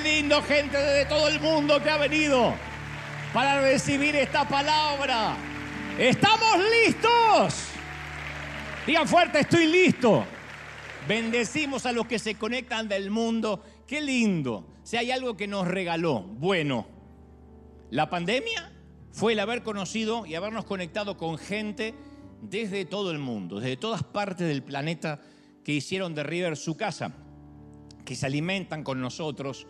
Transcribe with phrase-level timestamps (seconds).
[0.00, 2.54] lindo gente de todo el mundo que ha venido
[3.32, 5.36] para recibir esta palabra.
[5.98, 7.54] ¿Estamos listos?
[8.86, 10.24] Digan fuerte, estoy listo.
[11.06, 13.62] Bendecimos a los que se conectan del mundo.
[13.86, 14.66] Qué lindo.
[14.82, 16.86] Si hay algo que nos regaló, bueno,
[17.90, 18.72] la pandemia
[19.12, 21.94] fue el haber conocido y habernos conectado con gente
[22.40, 25.20] desde todo el mundo, desde todas partes del planeta
[25.64, 27.12] que hicieron de River su casa,
[28.04, 29.66] que se alimentan con nosotros,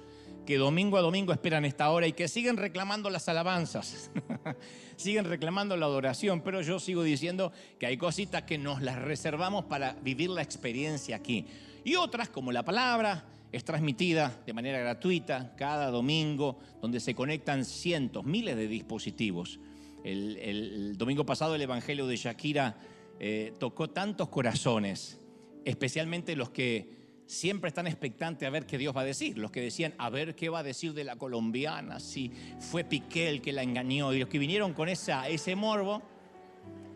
[0.49, 4.11] que domingo a domingo esperan esta hora y que siguen reclamando las alabanzas,
[4.97, 9.67] siguen reclamando la adoración, pero yo sigo diciendo que hay cositas que nos las reservamos
[9.67, 11.45] para vivir la experiencia aquí.
[11.85, 17.67] Y otras, como la palabra, es transmitida de manera gratuita cada domingo, donde se conectan
[17.67, 19.61] cientos, miles de dispositivos.
[20.03, 22.79] El, domingo pasado el Evangelio de Shakira
[23.21, 25.21] eh, tocó tantos corazones,
[25.67, 26.98] especialmente los que
[27.29, 29.39] siempre están expectantes a ver qué Dios va a decir.
[29.39, 33.29] Los que decían, a ver qué va a decir de la colombiana, si fue Piqué
[33.29, 34.13] el que la engañó.
[34.15, 36.03] Y los que vinieron con esa, ese morbo,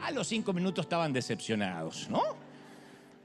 [0.01, 2.23] a los cinco minutos estaban decepcionados, ¿no?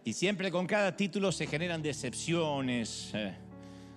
[0.03, 3.33] Y siempre con cada título se generan decepciones, eh,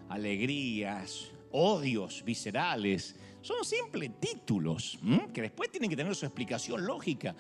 [0.08, 3.16] alegrías, odios viscerales.
[3.42, 4.98] Son simples títulos
[5.34, 7.34] que después tienen que tener su explicación lógica.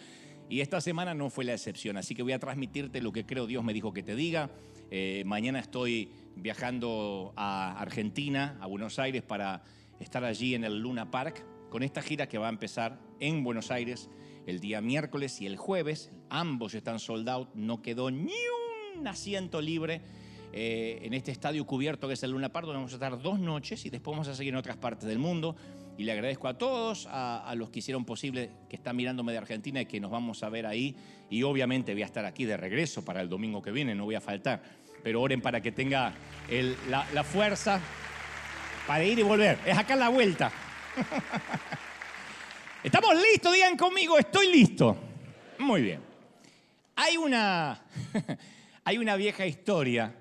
[0.50, 3.46] Y esta semana no fue la excepción, así que voy a transmitirte lo que creo
[3.46, 4.50] Dios me dijo que te diga.
[4.90, 9.62] Eh, mañana estoy viajando a Argentina, a Buenos Aires, para
[10.00, 13.70] estar allí en el Luna Park con esta gira que va a empezar en Buenos
[13.70, 14.10] Aires
[14.44, 16.10] el día miércoles y el jueves.
[16.30, 18.34] Ambos están sold out, no quedó ni
[18.96, 20.00] un asiento libre.
[20.52, 23.38] Eh, en este estadio cubierto que es el Luna Park, donde vamos a estar dos
[23.38, 25.54] noches y después vamos a seguir en otras partes del mundo.
[26.00, 29.82] Y le agradezco a todos, a, los que hicieron posible, que están mirándome de Argentina
[29.82, 30.96] y que nos vamos a ver ahí.
[31.28, 34.14] Y obviamente voy a estar aquí de regreso para el domingo que viene, no voy
[34.14, 34.62] a faltar.
[35.02, 36.14] Pero oren para que tenga
[36.88, 37.82] la, la fuerza
[38.86, 39.58] para ir y volver.
[39.66, 40.50] Es acá la vuelta.
[42.82, 43.52] ¿Estamos listos?
[43.52, 44.96] Digan conmigo, estoy listo.
[45.58, 46.00] Muy bien.
[46.96, 47.84] Hay una,
[48.84, 50.14] hay una vieja historia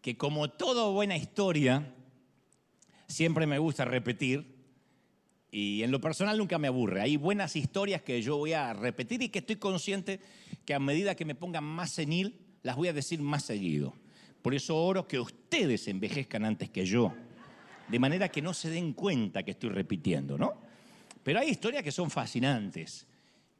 [0.00, 1.92] que como toda buena historia,
[3.06, 4.58] siempre me gusta repetir
[5.50, 7.00] y en lo personal nunca me aburre.
[7.00, 10.20] Hay buenas historias que yo voy a repetir y que estoy consciente
[10.64, 13.94] que a medida que me pongan más senil, las voy a decir más seguido.
[14.42, 17.12] Por eso oro que ustedes envejezcan antes que yo,
[17.88, 20.54] de manera que no se den cuenta que estoy repitiendo, ¿no?
[21.22, 23.06] Pero hay historias que son fascinantes,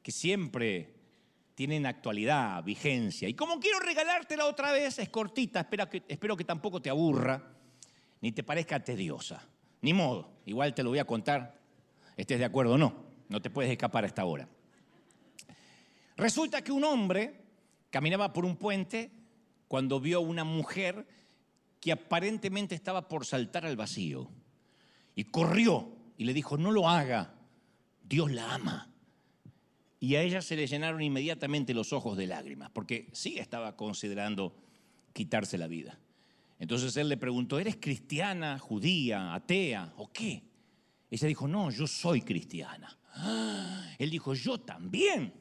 [0.03, 0.95] que siempre
[1.55, 3.29] tienen actualidad, vigencia.
[3.29, 7.53] Y como quiero regalártela otra vez, es cortita, espero que, espero que tampoco te aburra,
[8.23, 9.47] ni te parezca tediosa.
[9.83, 11.60] Ni modo, igual te lo voy a contar
[12.23, 12.95] estés de acuerdo o no.
[13.29, 14.49] No te puedes escapar a esta hora.
[16.17, 17.41] Resulta que un hombre
[17.91, 19.11] caminaba por un puente
[19.69, 21.07] cuando vio una mujer
[21.81, 24.29] que aparentemente estaba por saltar al vacío.
[25.15, 27.35] Y corrió y le dijo, no lo haga,
[28.03, 28.93] Dios la ama.
[29.99, 34.55] Y a ella se le llenaron inmediatamente los ojos de lágrimas, porque sí estaba considerando
[35.13, 35.99] quitarse la vida.
[36.59, 40.50] Entonces él le preguntó, ¿eres cristiana, judía, atea o qué?
[41.11, 42.97] Ella dijo, no, yo soy cristiana.
[43.99, 45.33] Él dijo, yo también.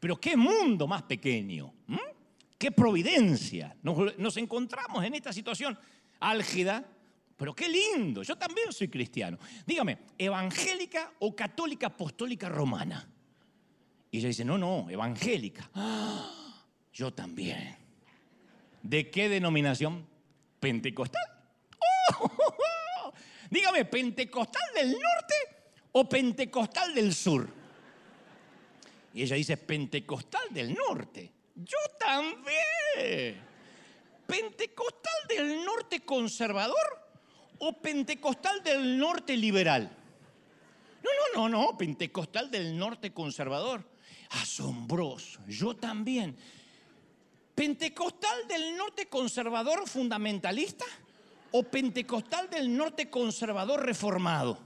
[0.00, 1.72] Pero qué mundo más pequeño.
[2.58, 3.76] Qué providencia.
[3.82, 5.78] Nos, encontramos en esta situación
[6.20, 6.84] álgida,
[7.36, 8.22] pero qué lindo.
[8.22, 9.38] Yo también soy cristiano.
[9.66, 13.06] Dígame, ¿evangélica o católica apostólica romana?
[14.10, 15.70] Y ella dice, no, no, evangélica.
[16.94, 17.76] yo también.
[18.82, 20.06] ¿De qué denominación?
[20.58, 21.22] Pentecostal.
[23.50, 25.34] Dígame, ¿pentecostal del norte
[25.92, 27.48] o pentecostal del sur?
[29.14, 31.32] Y ella dice, pentecostal del norte.
[31.54, 33.42] Yo también.
[34.26, 37.08] ¿Pentecostal del norte conservador
[37.58, 39.90] o pentecostal del norte liberal?
[41.02, 43.88] No, no, no, no, pentecostal del norte conservador.
[44.30, 46.36] Asombroso, yo también.
[47.54, 50.84] ¿Pentecostal del norte conservador fundamentalista?
[51.56, 54.58] O pentecostal del norte conservador reformado.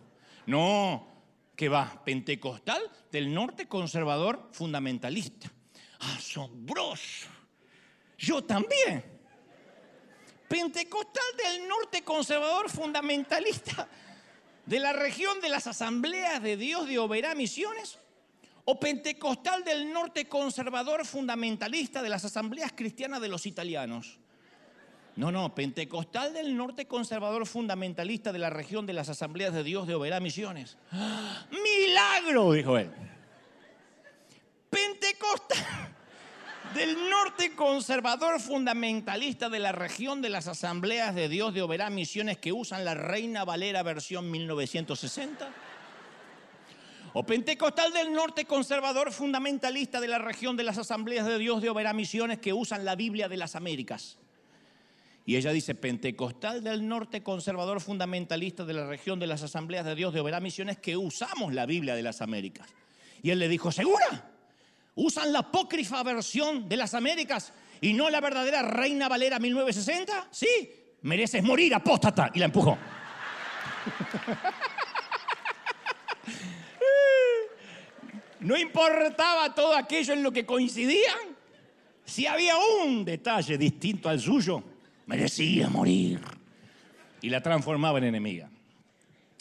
[0.46, 1.06] No,
[1.54, 2.82] que va, pentecostal
[3.12, 5.52] del norte conservador fundamentalista.
[6.16, 7.28] Asombroso.
[8.18, 9.04] Yo también.
[10.48, 13.88] Pentecostal del norte conservador fundamentalista
[14.66, 17.98] de la región de las asambleas de Dios de Oberá Misiones
[18.64, 24.18] o pentecostal del norte conservador fundamentalista de las asambleas cristianas de los italianos.
[25.16, 29.86] No, no, pentecostal del norte conservador fundamentalista de la región de las asambleas de Dios
[29.86, 30.78] de Oberá Misiones.
[31.50, 32.52] ¡Milagro!
[32.52, 32.90] dijo él.
[34.70, 35.58] Pentecostal
[36.74, 42.38] del norte conservador fundamentalista de la región de las asambleas de Dios de Oberá Misiones
[42.38, 45.48] que usan la Reina Valera versión 1960?
[47.12, 51.68] ¿O pentecostal del norte conservador fundamentalista de la región de las asambleas de Dios de
[51.68, 54.16] Oberá Misiones que usan la Biblia de las Américas?
[55.30, 59.94] Y ella dice, pentecostal del norte conservador fundamentalista de la región de las asambleas de
[59.94, 62.66] Dios de Oberá Misiones que usamos la Biblia de las Américas.
[63.22, 64.28] Y él le dijo, ¿segura?
[64.96, 70.48] usan la apócrifa versión de las Américas y no la verdadera Reina Valera 1960, sí,
[71.02, 72.32] mereces morir, apóstata.
[72.34, 72.76] Y la empujó.
[78.40, 81.36] No importaba todo aquello en lo que coincidían.
[82.06, 84.64] Si había un detalle distinto al suyo,
[85.10, 86.20] merecía morir.
[87.20, 88.48] Y la transformaba en enemiga.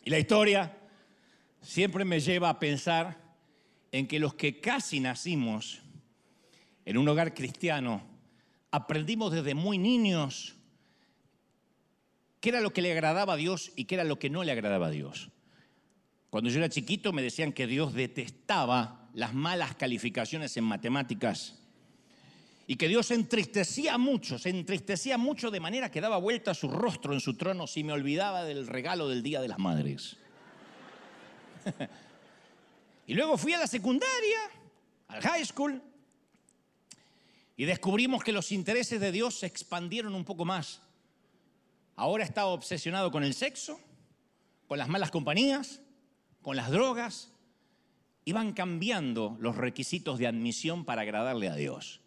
[0.04, 0.75] Y la historia
[1.62, 3.21] siempre me lleva a pensar
[3.92, 5.81] en que los que casi nacimos
[6.86, 8.01] en un hogar cristiano,
[8.71, 10.56] aprendimos desde muy niños
[12.39, 14.51] qué era lo que le agradaba a Dios y qué era lo que no le
[14.51, 15.30] agradaba a Dios.
[16.31, 21.59] Cuando yo era chiquito me decían que Dios detestaba las malas calificaciones en matemáticas
[22.71, 27.16] y que Dios entristecía mucho, se entristecía mucho de manera que daba vuelta su rostro
[27.16, 30.18] en su trono si me olvidaba del regalo del Día de las Madres.
[33.07, 34.38] Y luego fui a la secundaria,
[35.07, 35.81] al high school,
[37.57, 40.83] y descubrimos que los intereses de Dios se expandieron un poco más.
[41.95, 43.80] Ahora estaba obsesionado con el sexo,
[44.68, 45.81] con las malas compañías,
[46.44, 47.31] con las drogas.
[48.25, 52.01] Iban cambiando los requisitos de admisión para agradarle a Dios.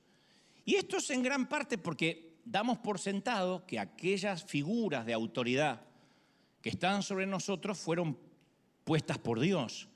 [0.64, 5.82] Y esto es en gran parte porque damos por sentado que aquellas figuras de autoridad
[6.60, 8.16] que están sobre nosotros fueron
[8.84, 9.88] puestas por Dios.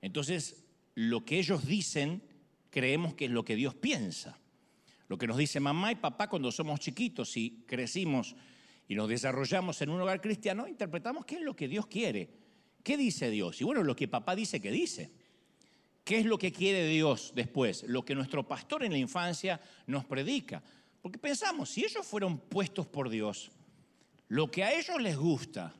[0.00, 0.64] Entonces,
[0.94, 2.22] lo que ellos dicen,
[2.70, 4.38] creemos que es lo que Dios piensa.
[5.08, 8.36] Lo que nos dice mamá y papá cuando somos chiquitos y crecimos
[8.86, 12.30] y nos desarrollamos en un hogar cristiano, interpretamos qué es lo que Dios quiere.
[12.82, 13.60] ¿Qué dice Dios?
[13.60, 15.10] Y bueno, lo que papá dice que dice.
[16.08, 17.82] ¿Qué es lo que quiere Dios después?
[17.82, 20.62] Lo que nuestro pastor en la infancia nos predica.
[21.02, 23.50] Porque pensamos, si ellos fueron puestos por Dios,
[24.28, 25.74] lo que a ellos les gusta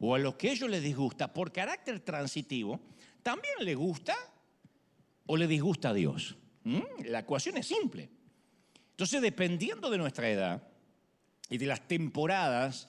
[0.00, 2.80] o a lo que a ellos les disgusta, por carácter transitivo,
[3.22, 4.16] ¿también le gusta
[5.26, 6.34] o le disgusta a Dios?
[6.64, 7.04] ¿Mm?
[7.04, 8.10] La ecuación es simple.
[8.90, 10.66] Entonces, dependiendo de nuestra edad
[11.48, 12.88] y de las temporadas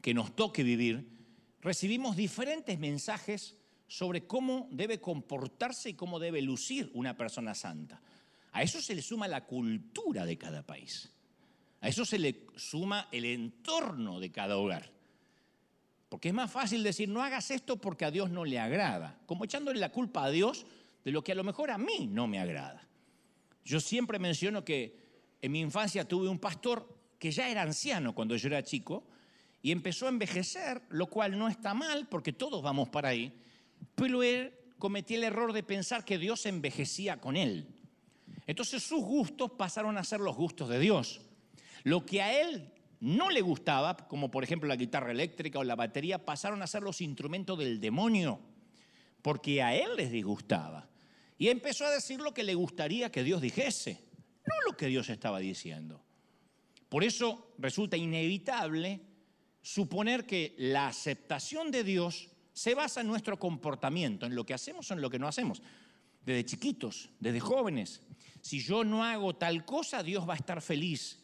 [0.00, 1.06] que nos toque vivir,
[1.60, 8.00] recibimos diferentes mensajes sobre cómo debe comportarse y cómo debe lucir una persona santa.
[8.52, 11.10] A eso se le suma la cultura de cada país.
[11.80, 14.90] A eso se le suma el entorno de cada hogar.
[16.08, 19.44] Porque es más fácil decir, no hagas esto porque a Dios no le agrada, como
[19.44, 20.64] echándole la culpa a Dios
[21.04, 22.86] de lo que a lo mejor a mí no me agrada.
[23.64, 24.96] Yo siempre menciono que
[25.42, 26.88] en mi infancia tuve un pastor
[27.18, 29.04] que ya era anciano cuando yo era chico
[29.60, 33.32] y empezó a envejecer, lo cual no está mal porque todos vamos para ahí,
[34.22, 37.66] él cometía el error de pensar que Dios envejecía con él.
[38.46, 41.20] Entonces sus gustos pasaron a ser los gustos de Dios.
[41.82, 45.76] Lo que a él no le gustaba, como por ejemplo la guitarra eléctrica o la
[45.76, 48.40] batería, pasaron a ser los instrumentos del demonio,
[49.22, 50.88] porque a él les disgustaba.
[51.38, 54.00] Y empezó a decir lo que le gustaría que Dios dijese,
[54.46, 56.02] no lo que Dios estaba diciendo.
[56.88, 59.00] Por eso resulta inevitable
[59.62, 64.88] suponer que la aceptación de Dios se basa en nuestro comportamiento, en lo que hacemos
[64.90, 65.60] o en lo que no hacemos.
[66.24, 68.00] Desde chiquitos, desde jóvenes.
[68.40, 71.18] Si yo no hago tal cosa, Dios va a estar feliz.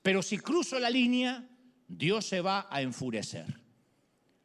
[0.00, 1.46] Pero si cruzo la línea,
[1.88, 3.60] Dios se va a enfurecer.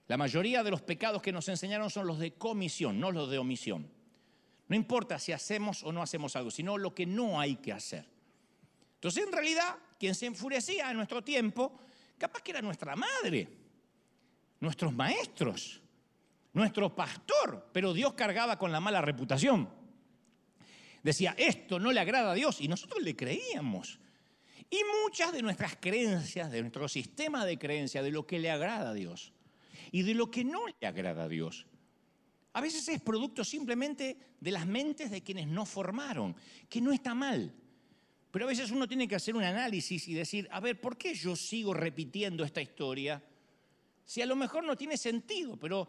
[0.07, 3.37] La mayoría de los pecados que nos enseñaron son los de comisión, no los de
[3.37, 3.87] omisión.
[4.67, 8.05] No importa si hacemos o no hacemos algo, sino lo que no hay que hacer.
[8.95, 11.79] Entonces, en realidad, quien se enfurecía en nuestro tiempo,
[12.17, 13.47] capaz que era nuestra madre,
[14.59, 15.81] nuestros maestros,
[16.53, 19.69] nuestro pastor, pero Dios cargaba con la mala reputación.
[21.03, 23.99] Decía, esto no le agrada a Dios y nosotros le creíamos.
[24.69, 28.91] Y muchas de nuestras creencias, de nuestro sistema de creencias, de lo que le agrada
[28.91, 29.33] a Dios
[29.91, 31.65] y de lo que no le agrada a Dios,
[32.53, 36.35] a veces es producto simplemente de las mentes de quienes no formaron,
[36.67, 37.53] que no está mal.
[38.31, 41.13] Pero a veces uno tiene que hacer un análisis y decir, a ver, ¿por qué
[41.15, 43.23] yo sigo repitiendo esta historia?
[44.05, 45.87] Si a lo mejor no tiene sentido, pero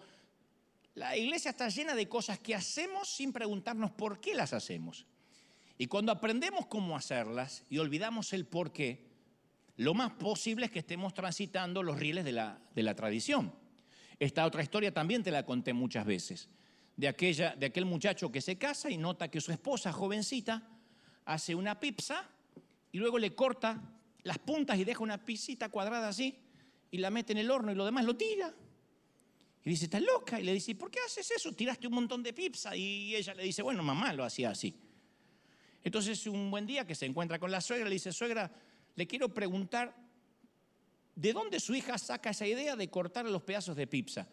[0.95, 5.07] la iglesia está llena de cosas que hacemos sin preguntarnos por qué las hacemos.
[5.79, 9.09] Y cuando aprendemos cómo hacerlas y olvidamos el por qué,
[9.77, 13.55] lo más posible es que estemos transitando los rieles de la, de la tradición.
[14.19, 16.51] Esta otra historia también te la conté muchas veces,
[16.97, 20.69] de, aquella, de aquel muchacho que se casa y nota que su esposa, jovencita,
[21.25, 22.29] hace una pizza
[22.93, 23.81] y luego le corta
[24.23, 26.37] las puntas y deja una pisita cuadrada así
[26.91, 28.53] y la mete en el horno y lo demás lo tira.
[29.65, 30.41] Y dice, estás loca.
[30.41, 31.53] Y le dice, ¿por qué haces eso?
[31.53, 32.75] Tiraste un montón de pizza.
[32.75, 34.75] Y ella le dice, bueno, mamá lo hacía así.
[35.83, 38.51] Entonces un buen día que se encuentra con la suegra, le dice, suegra,
[38.97, 39.95] le quiero preguntar,
[41.15, 44.29] ¿de dónde su hija saca esa idea de cortar los pedazos de pizza?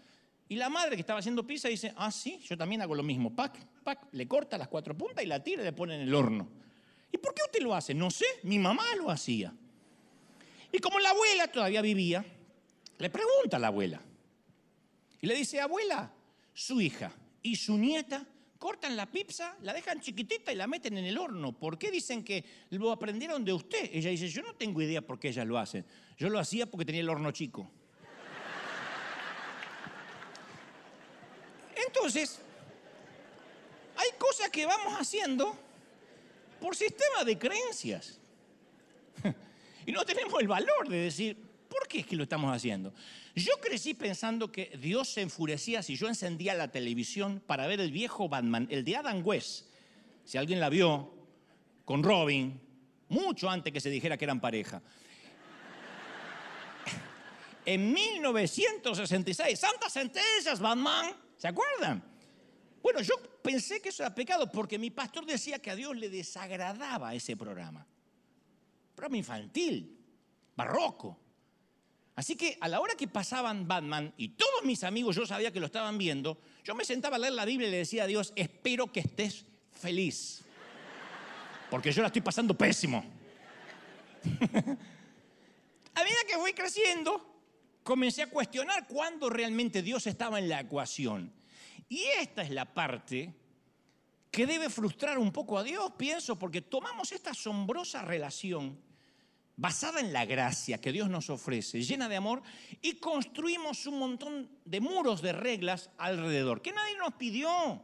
[0.49, 3.35] Y la madre que estaba haciendo pizza dice, ah, sí, yo también hago lo mismo.
[3.35, 6.13] Pac, pac, le corta las cuatro puntas y la tira y le pone en el
[6.13, 6.47] horno.
[7.11, 7.93] ¿Y por qué usted lo hace?
[7.93, 9.53] No sé, mi mamá lo hacía.
[10.71, 12.25] Y como la abuela todavía vivía,
[12.97, 14.01] le pregunta a la abuela.
[15.21, 16.11] Y le dice, abuela,
[16.53, 18.25] su hija y su nieta
[18.57, 21.57] cortan la pizza, la dejan chiquitita y la meten en el horno.
[21.57, 23.89] ¿Por qué dicen que lo aprendieron de usted?
[23.93, 25.85] Ella dice, yo no tengo idea por qué ellas lo hacen.
[26.17, 27.69] Yo lo hacía porque tenía el horno chico.
[31.85, 32.39] Entonces,
[33.95, 35.57] hay cosas que vamos haciendo
[36.59, 38.19] por sistema de creencias.
[39.85, 41.37] Y no tenemos el valor de decir,
[41.69, 42.93] ¿por qué es que lo estamos haciendo?
[43.37, 47.91] Yo crecí pensando que Dios se enfurecía si yo encendía la televisión para ver el
[47.91, 49.67] viejo Batman, el de Adam West.
[50.25, 51.13] Si alguien la vio,
[51.85, 52.59] con Robin,
[53.09, 54.81] mucho antes que se dijera que eran pareja.
[57.63, 62.03] En 1966, Santas Centellas, Batman, ¿se acuerdan?
[62.81, 66.09] Bueno, yo pensé que eso era pecado porque mi pastor decía que a Dios le
[66.09, 67.85] desagradaba ese programa.
[68.95, 69.95] Programa infantil,
[70.55, 71.26] barroco.
[72.17, 75.59] Así que a la hora que pasaban Batman y todos mis amigos yo sabía que
[75.59, 78.33] lo estaban viendo, yo me sentaba a leer la Biblia y le decía a Dios,
[78.35, 80.41] espero que estés feliz.
[81.69, 83.05] Porque yo la estoy pasando pésimo.
[85.93, 87.23] a medida que fui creciendo,
[87.83, 91.31] comencé a cuestionar cuándo realmente Dios estaba en la ecuación.
[91.87, 93.31] Y esta es la parte
[94.31, 98.86] que debe frustrar un poco a Dios, pienso, porque tomamos esta asombrosa relación
[99.57, 102.43] basada en la gracia que Dios nos ofrece, llena de amor,
[102.81, 107.83] y construimos un montón de muros de reglas alrededor, que nadie nos pidió,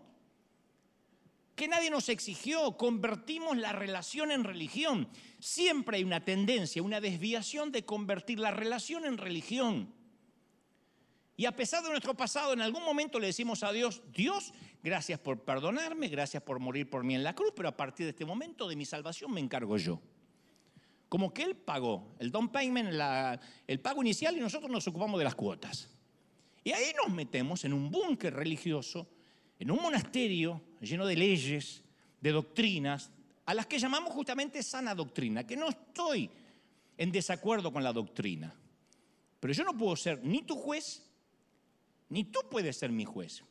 [1.56, 5.10] que nadie nos exigió, convertimos la relación en religión.
[5.40, 9.94] Siempre hay una tendencia, una desviación de convertir la relación en religión.
[11.36, 14.54] Y a pesar de nuestro pasado, en algún momento le decimos a Dios, Dios,
[14.84, 18.12] gracias por perdonarme, gracias por morir por mí en la cruz, pero a partir de
[18.12, 20.00] este momento de mi salvación me encargo yo
[21.14, 22.90] como que él pagó el down payment,
[23.68, 25.88] el pago inicial y nosotros nos ocupamos de las cuotas.
[26.64, 29.08] Y ahí nos metemos en un búnker religioso,
[29.60, 31.84] en un monasterio lleno de leyes,
[32.20, 33.12] de doctrinas,
[33.46, 36.32] a las que llamamos justamente sana doctrina, que no estoy
[36.98, 38.52] en desacuerdo con la doctrina.
[39.40, 41.04] Pero yo no puedo ser ni tu juez,
[42.10, 43.44] ni tú puedes ser mi juez.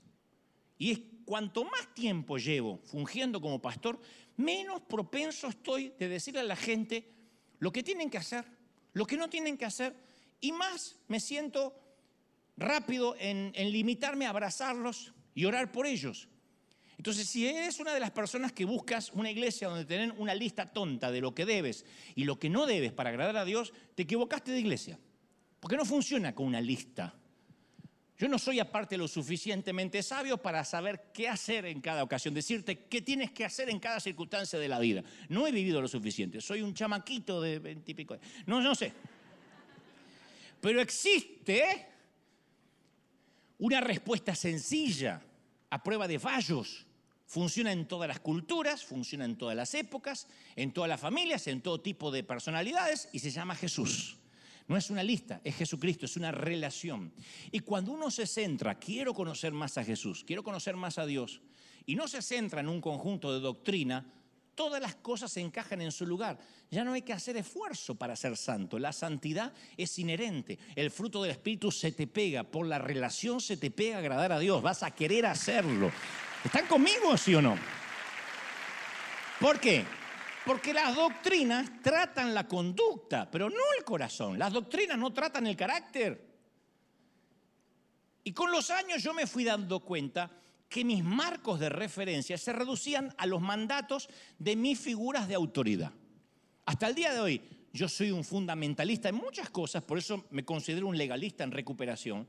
[0.78, 4.00] Y es cuanto más tiempo llevo fungiendo como pastor,
[4.36, 7.21] menos propenso estoy de decirle a la gente,
[7.62, 8.44] lo que tienen que hacer,
[8.92, 9.94] lo que no tienen que hacer,
[10.40, 11.72] y más me siento
[12.56, 16.28] rápido en, limitarme a abrazarlos y orar por ellos.
[16.98, 20.72] Entonces, si eres una de las personas que buscas una iglesia donde tienen una lista
[20.72, 24.02] tonta de lo que debes y lo que no debes para agradar a Dios, te
[24.02, 24.98] equivocaste de iglesia.
[25.60, 27.14] Porque no funciona con una lista.
[28.18, 32.84] Yo no soy aparte lo suficientemente sabio para saber qué hacer en cada ocasión, decirte
[32.84, 35.02] qué tienes que hacer en cada circunstancia de la vida.
[35.28, 38.18] No he vivido lo suficiente, soy un chamaquito de veintipico.
[38.46, 38.92] No, no sé.
[40.60, 41.86] Pero existe
[43.58, 45.20] una respuesta sencilla
[45.70, 46.86] a prueba de fallos.
[47.26, 51.62] Funciona en todas las culturas, funciona en todas las épocas, en todas las familias, en
[51.62, 54.18] todo tipo de personalidades y se llama Jesús.
[54.68, 57.12] No es una lista, es Jesucristo, es una relación.
[57.50, 61.40] Y cuando uno se centra, quiero conocer más a Jesús, quiero conocer más a Dios,
[61.86, 64.06] y no se centra en un conjunto de doctrina,
[64.54, 66.38] todas las cosas se encajan en su lugar.
[66.70, 68.78] Ya no hay que hacer esfuerzo para ser santo.
[68.78, 70.58] La santidad es inherente.
[70.76, 74.38] El fruto del Espíritu se te pega, por la relación se te pega agradar a
[74.38, 74.62] Dios.
[74.62, 75.90] Vas a querer hacerlo.
[76.44, 77.56] ¿Están conmigo, sí o no?
[79.40, 79.84] ¿Por qué?
[80.44, 84.38] Porque las doctrinas tratan la conducta, pero no el corazón.
[84.38, 86.32] Las doctrinas no tratan el carácter.
[88.24, 90.30] Y con los años yo me fui dando cuenta
[90.68, 94.08] que mis marcos de referencia se reducían a los mandatos
[94.38, 95.92] de mis figuras de autoridad.
[96.64, 100.44] Hasta el día de hoy yo soy un fundamentalista en muchas cosas, por eso me
[100.44, 102.26] considero un legalista en recuperación,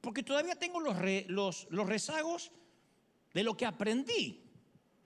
[0.00, 2.50] porque todavía tengo los, los rezagos
[3.32, 4.49] de lo que aprendí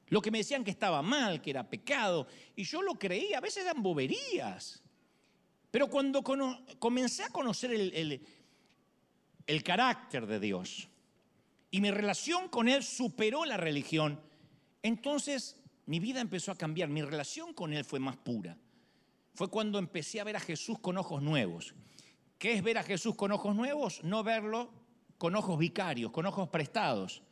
[0.08, 3.40] lo que me decían que estaba mal, que era pecado, y yo lo creía, a
[3.40, 4.82] veces eran boberías.
[5.70, 6.22] Pero cuando
[6.78, 8.26] comencé a conocer el,
[9.46, 10.88] el carácter de Dios
[11.70, 14.20] y mi relación con Él superó la religión,
[14.82, 15.56] entonces
[15.86, 18.56] mi vida empezó a cambiar, mi relación con Él fue más pura.
[19.34, 21.74] Fue cuando empecé a ver a Jesús con ojos nuevos.
[22.38, 24.02] ¿Qué es ver a Jesús con ojos nuevos?
[24.04, 24.70] No verlo
[25.18, 27.22] con ojos vicarios, con ojos prestados.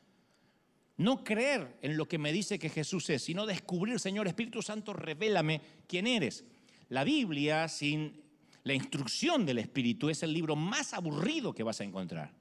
[0.97, 4.93] No creer en lo que me dice que Jesús es, sino descubrir, Señor Espíritu Santo,
[4.93, 6.45] revélame quién eres.
[6.91, 8.21] La Biblia, sin
[8.65, 12.33] la instrucción del Espíritu, es el libro más aburrido que vas a encontrar.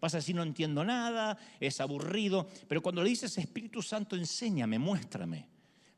[0.00, 4.78] Vas a decir, no entiendo nada, es aburrido, pero cuando le dices, Espíritu Santo, enséñame,
[4.78, 5.48] muéstrame,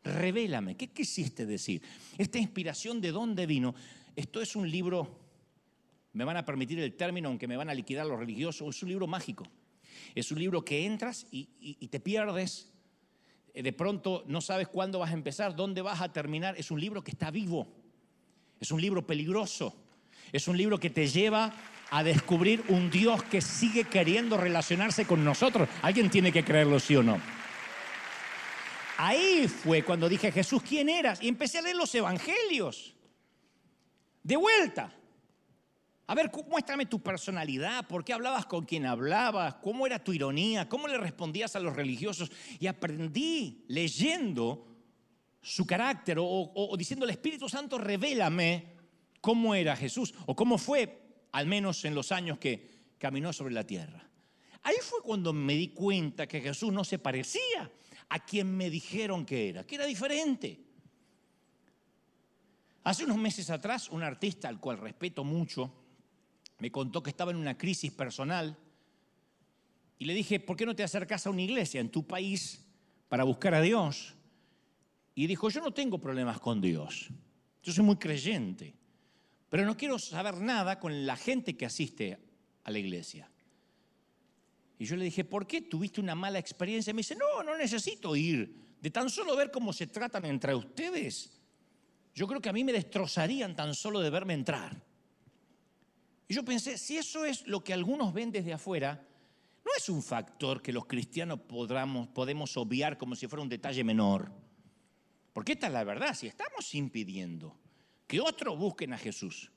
[0.03, 1.83] revélame, ¿qué quisiste decir?
[2.17, 3.75] Esta inspiración de dónde vino,
[4.17, 5.19] esto es un libro,
[6.15, 8.89] me van a permitir el término, aunque me van a liquidar los religiosos, es un
[8.89, 9.45] libro mágico.
[10.15, 11.47] Es un libro que entras y,
[11.89, 12.71] te pierdes.
[13.55, 16.55] Eh, de pronto no sabes cuándo vas a empezar, dónde vas a terminar.
[16.59, 17.69] Es un libro que está vivo.
[18.61, 19.75] Es un libro peligroso.
[20.33, 21.53] Es un libro que te lleva
[21.91, 25.69] a descubrir un Dios que sigue queriendo relacionarse con nosotros.
[25.83, 27.21] Alguien tiene que creerlo, sí o no.
[28.97, 31.23] Ahí fue cuando dije, Jesús, ¿quién eras?
[31.23, 32.95] Y empecé a leer los evangelios.
[34.23, 34.93] De vuelta.
[36.11, 40.69] A ver, muéstrame tu personalidad, por qué hablabas con quien hablabas, cómo era tu ironía,
[40.69, 42.33] cómo le respondías a los religiosos.
[42.59, 44.67] Y aprendí leyendo
[45.41, 48.75] su carácter o, o, diciendo el Espíritu Santo, revélame
[49.21, 52.69] cómo era Jesús o cómo fue, al menos en los años que
[52.99, 54.05] caminó sobre la tierra.
[54.65, 57.71] Ahí fue cuando me di cuenta que Jesús no se parecía
[58.09, 60.59] a quien me dijeron que era, que era diferente.
[62.83, 65.80] Hace unos meses atrás, un artista al cual respeto mucho,
[66.61, 68.57] me contó que estaba en una crisis personal
[69.99, 72.65] y le dije, ¿por qué no te acercas a una iglesia en tu país
[73.09, 74.15] para buscar a Dios?
[75.15, 77.09] Y dijo, yo no tengo problemas con Dios,
[77.63, 78.75] yo soy muy creyente,
[79.49, 82.19] pero no quiero saber nada con la gente que asiste
[82.65, 83.29] a la iglesia.
[84.79, 86.95] Y yo le dije, ¿por qué tuviste una mala experiencia?
[86.95, 88.71] Me dice, no, no necesito ir.
[88.81, 91.39] De tan solo ver cómo se tratan entre ustedes,
[92.15, 94.83] yo creo que a mí me destrozarían tan solo de verme entrar.
[96.31, 99.05] Y yo pensé, si eso es lo que algunos ven desde afuera,
[99.65, 103.83] no es un factor que los cristianos podamos, podemos obviar como si fuera un detalle
[103.83, 104.31] menor.
[105.33, 107.59] Porque esta es la verdad, si estamos impidiendo
[108.07, 109.51] que otros busquen a Jesús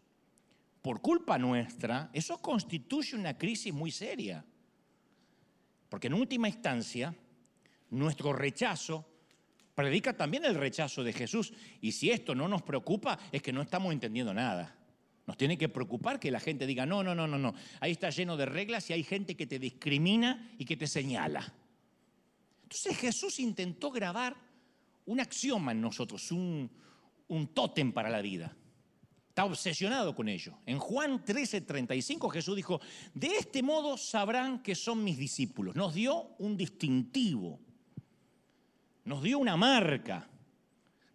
[0.81, 4.43] por culpa nuestra, eso constituye una crisis muy seria.
[5.89, 7.13] Porque en última instancia,
[7.91, 9.05] nuestro rechazo
[9.75, 11.53] predica también el rechazo de Jesús.
[11.81, 14.79] Y si esto no nos preocupa, es que no estamos entendiendo nada.
[15.25, 17.53] Nos tiene que preocupar que la gente diga, no, no, no, no, no.
[17.79, 21.53] Ahí está lleno de reglas y hay gente que te discrimina y que te señala.
[22.63, 24.35] Entonces Jesús intentó grabar
[25.05, 26.69] un axioma en nosotros, un,
[27.27, 28.55] un tótem para la vida.
[29.29, 30.59] Está obsesionado con ello.
[30.65, 32.79] En Juan 13, 35 Jesús dijo,
[33.13, 35.75] de este modo sabrán que son mis discípulos.
[35.75, 37.59] Nos dio un distintivo,
[39.05, 40.29] nos dio una marca,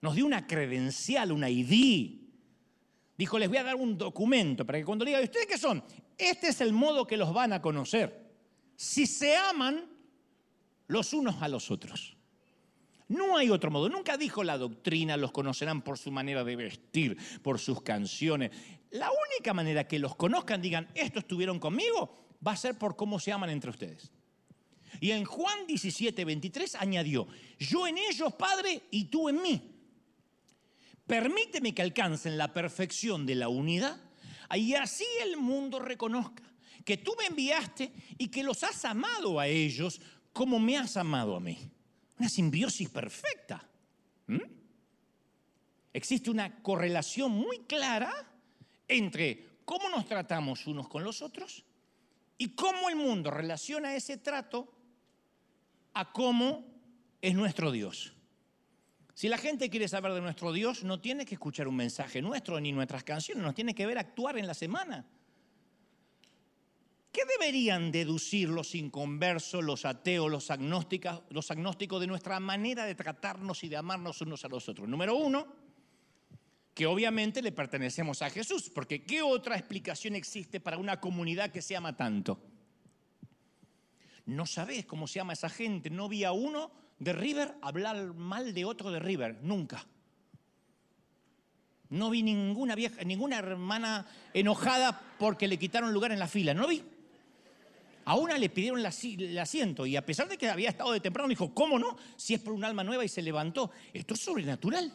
[0.01, 2.27] nos dio una credencial, una ID.
[3.18, 5.83] Dijo, les voy a dar un documento para que cuando digan, ¿ustedes qué son?
[6.16, 8.31] Este es el modo que los van a conocer.
[8.76, 9.85] Si se aman
[10.87, 12.16] los unos a los otros.
[13.09, 13.88] No hay otro modo.
[13.88, 18.52] Nunca dijo la doctrina, los conocerán por su manera de vestir, por sus canciones.
[18.92, 22.14] La única manera que los conozcan, digan, estos estuvieron conmigo,
[22.46, 24.12] va a ser por cómo se aman entre ustedes.
[25.00, 27.26] Y en Juan 17, 23 añadió,
[27.59, 29.77] yo en ellos, Padre, y tú en mí
[31.09, 33.99] Permíteme que alcancen la perfección de la unidad
[34.55, 36.44] y así el mundo reconozca
[36.85, 40.01] que tú me enviaste y que los has amado a ellos
[40.33, 41.59] como me has amado a mí.
[42.18, 43.66] Una simbiosis perfecta.
[44.27, 44.38] ¿Mm?
[45.94, 48.12] Existe una correlación muy clara
[48.87, 51.64] entre cómo nos tratamos unos con los otros
[52.37, 54.73] y cómo el mundo relaciona ese trato
[55.94, 56.66] a cómo
[57.21, 58.12] es nuestro Dios.
[59.18, 62.61] Si la gente quiere saber de nuestro Dios, no tiene que escuchar un mensaje nuestro
[62.61, 65.04] ni nuestras canciones, nos tiene que ver actuar en la semana.
[67.11, 72.94] ¿Qué deberían deducir los inconversos, los ateos, los agnósticos, los agnósticos de nuestra manera de
[72.94, 74.88] tratarnos y de amarnos unos a los otros?
[74.88, 75.48] Número uno,
[76.72, 81.61] que obviamente le pertenecemos a Jesús, porque ¿qué otra explicación existe para una comunidad que
[81.61, 82.40] se ama tanto?
[84.26, 88.54] No sabes cómo se llama esa gente, no vi a uno de River hablar mal
[88.54, 89.84] de otro de River, nunca.
[91.90, 96.66] No vi ninguna vieja, ninguna hermana enojada porque le quitaron lugar en la fila, no
[96.66, 96.82] vi.
[98.04, 101.28] A una le pidieron el asiento y a pesar de que había estado de temprano,
[101.28, 101.96] dijo, ¿cómo no?
[102.16, 103.70] Si es por un alma nueva y se levantó.
[103.92, 104.92] Esto es sobrenatural.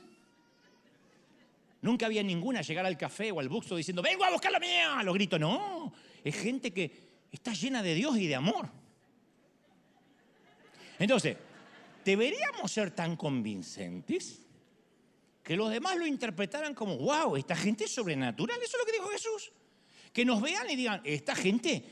[1.82, 5.04] Nunca había ninguna llegar al café o al buxo diciendo, vengo a buscar la mía.
[5.04, 5.94] Lo grito, no.
[6.24, 6.92] Es gente que
[7.32, 8.70] está llena de Dios y de amor.
[10.98, 11.38] Entonces,
[12.04, 14.44] deberíamos ser tan convincentes
[15.44, 18.58] que los demás lo interpretaran como, wow, esta gente es sobrenatural.
[18.64, 19.52] Eso es lo que dijo Jesús.
[20.14, 21.84] Que nos vean y digan, esta gente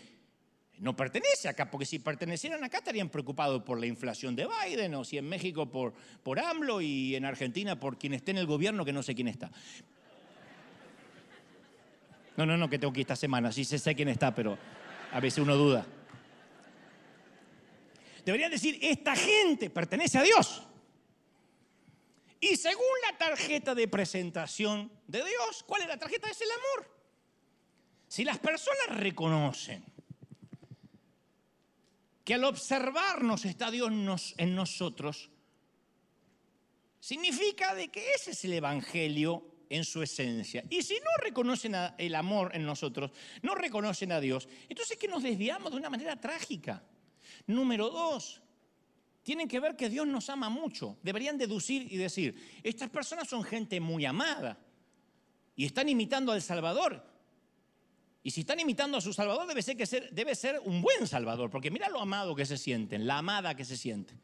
[0.80, 5.04] no pertenece acá, porque si pertenecieran acá estarían preocupados por la inflación de Biden, o
[5.04, 5.94] si en México por,
[6.24, 9.28] por AMLO y en Argentina por quien esté en el gobierno, que no sé quién
[9.28, 9.52] está.
[12.38, 14.58] No, no, no, que tengo que ir esta semana, sí sé quién está, pero
[15.12, 15.86] a veces uno duda.
[18.26, 20.64] Deberían decir, esta gente pertenece a Dios.
[22.40, 26.30] Y según la tarjeta de presentación de Dios, ¿cuál es la tarjeta?
[26.30, 26.92] Es el amor.
[28.08, 29.86] Si las personas reconocen
[32.24, 35.30] que al observarnos está Dios en nosotros,
[37.00, 40.64] significa de que ese es el Evangelio en su esencia.
[40.70, 45.08] Y si no reconocen el amor en nosotros, no reconocen a Dios, entonces es que
[45.08, 46.84] nos desviamos de una manera trágica.
[47.48, 48.42] Número dos,
[49.24, 50.98] tienen que ver que Dios nos ama mucho.
[51.04, 54.58] Deberían deducir y decir, estas personas son gente muy amada
[55.56, 57.06] y están imitando al Salvador.
[58.24, 61.50] Y si están imitando a su Salvador, debe ser, que debe ser un buen Salvador,
[61.50, 64.16] porque mira lo amado que se sienten, la amada que se siente.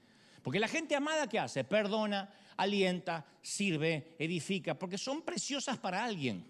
[0.44, 6.46] Porque la gente amada que hace, perdona, alienta, sirve, edifica, porque son preciosas para alguien.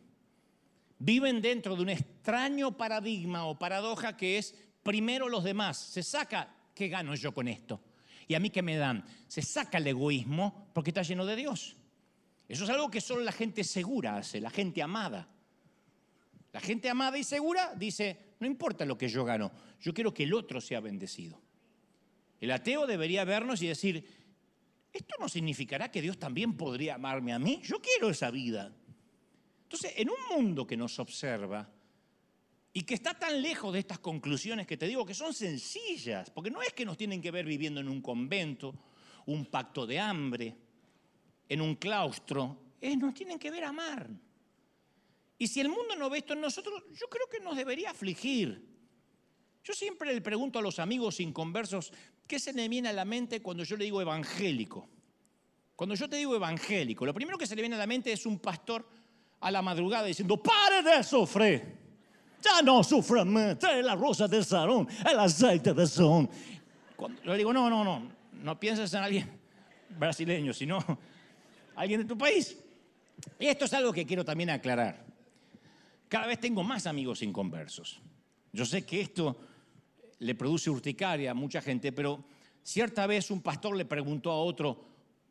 [1.00, 5.78] Viven dentro de un extraño paradigma o paradoja que es primero los demás.
[5.78, 7.82] Se saca, ¿qué gano yo con esto?
[8.28, 9.04] ¿Y a mí qué me dan?
[9.28, 11.76] Se saca el egoísmo porque está lleno de Dios.
[12.48, 15.28] Eso es algo que solo la gente segura hace, la gente amada.
[16.54, 20.24] La gente amada y segura dice, no importa lo que yo gano, yo quiero que
[20.24, 21.42] el otro sea bendecido.
[22.40, 24.08] El ateo debería vernos y decir,
[24.94, 27.60] esto no significará que Dios también podría amarme a mí.
[27.64, 28.72] Yo quiero esa vida.
[29.64, 31.70] Entonces, en un mundo que nos observa
[32.78, 36.52] y que está tan lejos de estas conclusiones que te digo que son sencillas, porque
[36.52, 38.76] no es que nos tienen que ver viviendo en un convento,
[39.26, 40.56] un pacto de hambre,
[41.50, 44.08] en un claustro, es nos tienen que ver amar.
[45.40, 48.64] Y si el mundo no ve esto en nosotros, yo creo que nos debería afligir.
[49.64, 51.92] Yo siempre le pregunto a los amigos inconversos,
[52.28, 54.88] ¿qué se le viene a la mente cuando yo le digo evangélico?
[55.76, 58.28] Cuando yo te digo evangélico, lo primero que se le viene a la mente es
[58.28, 58.88] un pastor
[59.40, 61.87] a la madrugada diciendo, pare de sufrir,
[62.42, 66.30] ya no sufra más, trae la rosa del salón, el aceite de son.
[66.96, 68.12] Cuando yo digo, no, no, no,
[68.44, 69.40] no pienses en alguien
[69.98, 70.84] brasileño, sino
[71.76, 72.58] alguien de tu país.
[73.40, 75.06] Y esto es algo que quiero también aclarar.
[76.08, 78.00] Cada vez tengo más amigos inconversos.
[78.54, 79.38] Yo sé que esto
[80.20, 82.24] le produce urticaria a mucha gente, pero
[82.64, 84.88] cierta vez un pastor le preguntó a otro,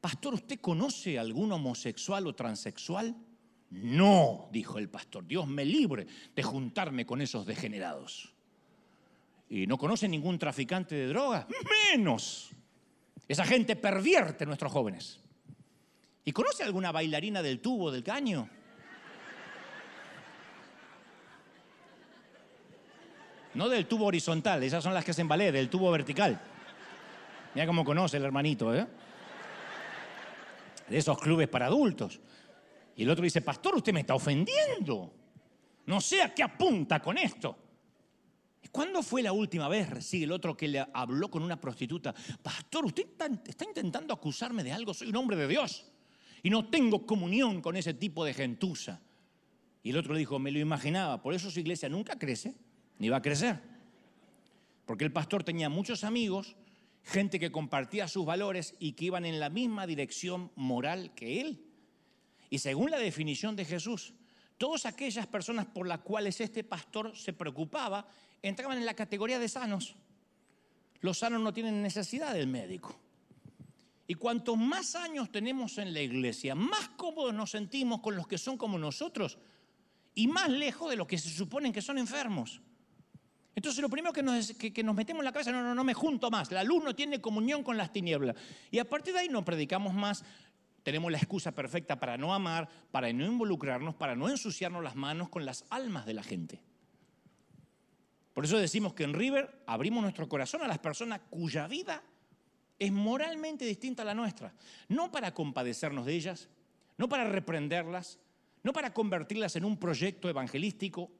[0.07, 3.13] Pastor, ¿usted conoce algún homosexual o transexual?
[3.71, 8.33] No, dijo el pastor, Dios me libre de juntarme con esos degenerados.
[9.49, 11.47] ¿Y no conoce ningún traficante de drogas?
[11.93, 12.51] Menos.
[13.29, 15.21] Esa gente pervierte a nuestros jóvenes.
[16.25, 18.49] ¿Y conoce alguna bailarina del tubo, del caño?
[23.55, 26.39] No del tubo horizontal, esas son las que hacen ballet, del tubo vertical.
[27.55, 28.87] Mira cómo conoce el hermanito, ¿eh?
[30.89, 32.21] De esos clubes para adultos.
[32.97, 35.13] Y el otro dice, pastor, usted me está ofendiendo.
[35.87, 37.57] No sé a qué apunta con esto.
[38.73, 42.15] ¿Cuándo fue la última vez, sigue el otro, que le habló con una prostituta?
[42.43, 45.87] Pastor, usted está, intentando acusarme de algo, soy un hombre de Dios.
[46.43, 49.01] Y no tengo comunión con ese tipo de gentuza.
[49.83, 52.55] Y el otro le dijo, me lo imaginaba, por eso su iglesia nunca crece
[52.99, 53.61] ni va a crecer.
[54.85, 56.57] Porque el pastor tenía muchos amigos,
[57.03, 61.66] gente que compartía sus valores y que iban en la misma dirección moral que él.
[62.51, 64.15] Y según la definición de Jesús,
[64.59, 68.07] todas aquellas personas por las cuales este pastor se preocupaba
[68.43, 69.97] entraban en la categoría de sanos.
[71.01, 72.99] Los sanos no tienen necesidad del médico.
[74.09, 78.39] Y cuanto más años tenemos en la iglesia, más cómodos nos sentimos con los que
[78.39, 79.39] son como nosotros
[80.15, 82.61] y más lejos de los que se suponen que son enfermos.
[83.57, 84.53] Entonces lo primero que nos,
[84.85, 87.21] nos metemos en la cabeza, no, no, no me junto más, la luz no tiene
[87.21, 88.37] comunión con las tinieblas.
[88.71, 90.25] Y a partir de ahí no predicamos más,
[90.87, 95.29] tenemos la excusa perfecta para no amar, para no involucrarnos, para no ensuciarnos las manos
[95.29, 96.63] con las almas de la gente.
[98.33, 102.05] Por eso decimos que en River abrimos nuestro corazón a las personas cuya vida
[102.79, 104.55] es moralmente distinta a la nuestra.
[104.87, 106.49] No para compadecernos de ellas,
[106.99, 108.21] no para reprenderlas,
[108.63, 111.11] no para convertirlas en un proyecto evangelístico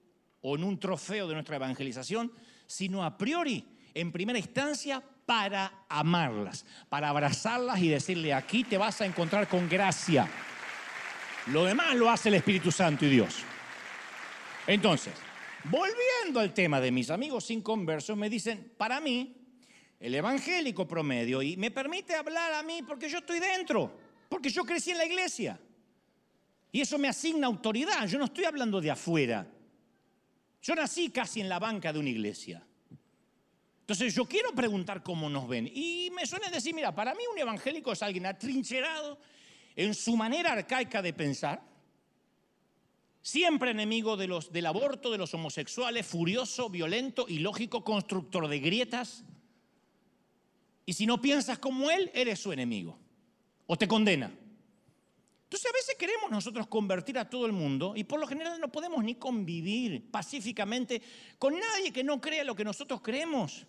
[0.43, 2.31] o en un trofeo de nuestra evangelización,
[2.69, 9.01] sino a priori, en primera instancia, para amarlas, para abrazarlas y decirle, aquí te vas
[9.01, 10.29] a encontrar con gracia.
[11.49, 13.43] Lo demás lo hace el Espíritu Santo y Dios.
[14.67, 15.15] Entonces,
[15.65, 19.37] volviendo al tema de mis amigos inconversos, me dicen, para mí,
[19.99, 24.65] el evangélico promedio, y me permite hablar a mí porque yo estoy dentro, porque yo
[24.65, 25.59] crecí en la iglesia.
[26.71, 29.47] Y eso me asigna autoridad, yo no estoy hablando de afuera.
[30.63, 32.63] Yo nací casi en la banca de una iglesia.
[33.87, 35.71] Entonces yo quiero preguntar cómo nos ven.
[35.73, 39.17] Y me suelen decir, mira, para mí un evangélico es alguien atrincherado
[39.77, 41.63] en su manera arcaica de pensar,
[43.23, 49.23] siempre enemigo de los, del aborto, de los homosexuales, furioso, violento, ilógico, constructor de grietas.
[50.85, 52.99] Y si no piensas como él, eres su enemigo
[53.69, 54.37] o te condena.
[55.45, 58.73] Entonces a veces queremos nosotros convertir a todo el mundo y por lo general no
[58.73, 61.01] podemos ni convivir pacíficamente
[61.39, 63.65] con nadie que no crea lo que nosotros creemos.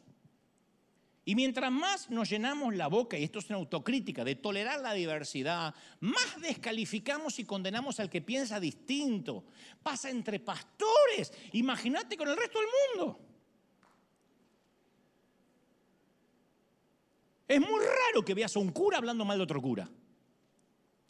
[1.27, 4.93] Y mientras más nos llenamos la boca, y esto es una autocrítica, de tolerar la
[4.93, 9.43] diversidad, más descalificamos y condenamos al que piensa distinto.
[9.83, 13.19] Pasa entre pastores, imagínate con el resto del mundo.
[17.45, 19.91] Es muy raro que veas a un cura hablando mal de otro cura.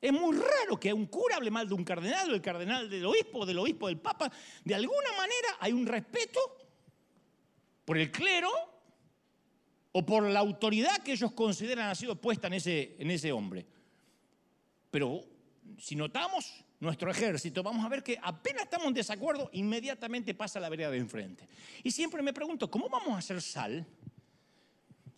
[0.01, 3.05] Es muy raro que un cura hable mal de un cardenal, o el cardenal del
[3.05, 4.31] obispo, del obispo del papa.
[4.65, 6.39] De alguna manera hay un respeto
[7.85, 8.76] por el clero
[9.97, 13.65] o por la autoridad que ellos consideran ha sido puesta en ese, en ese hombre.
[14.91, 15.25] Pero
[15.79, 20.69] si notamos nuestro ejército, vamos a ver que apenas estamos en desacuerdo, inmediatamente pasa la
[20.69, 21.47] vereda de enfrente.
[21.81, 23.87] Y siempre me pregunto, ¿cómo vamos a hacer sal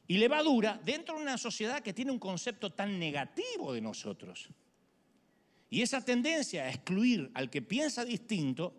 [0.08, 4.48] y levadura dentro de una sociedad que tiene un concepto tan negativo de nosotros?
[5.70, 8.74] Y esa tendencia a excluir al que piensa distinto,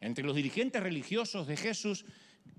[0.00, 2.04] entre los dirigentes religiosos de Jesús,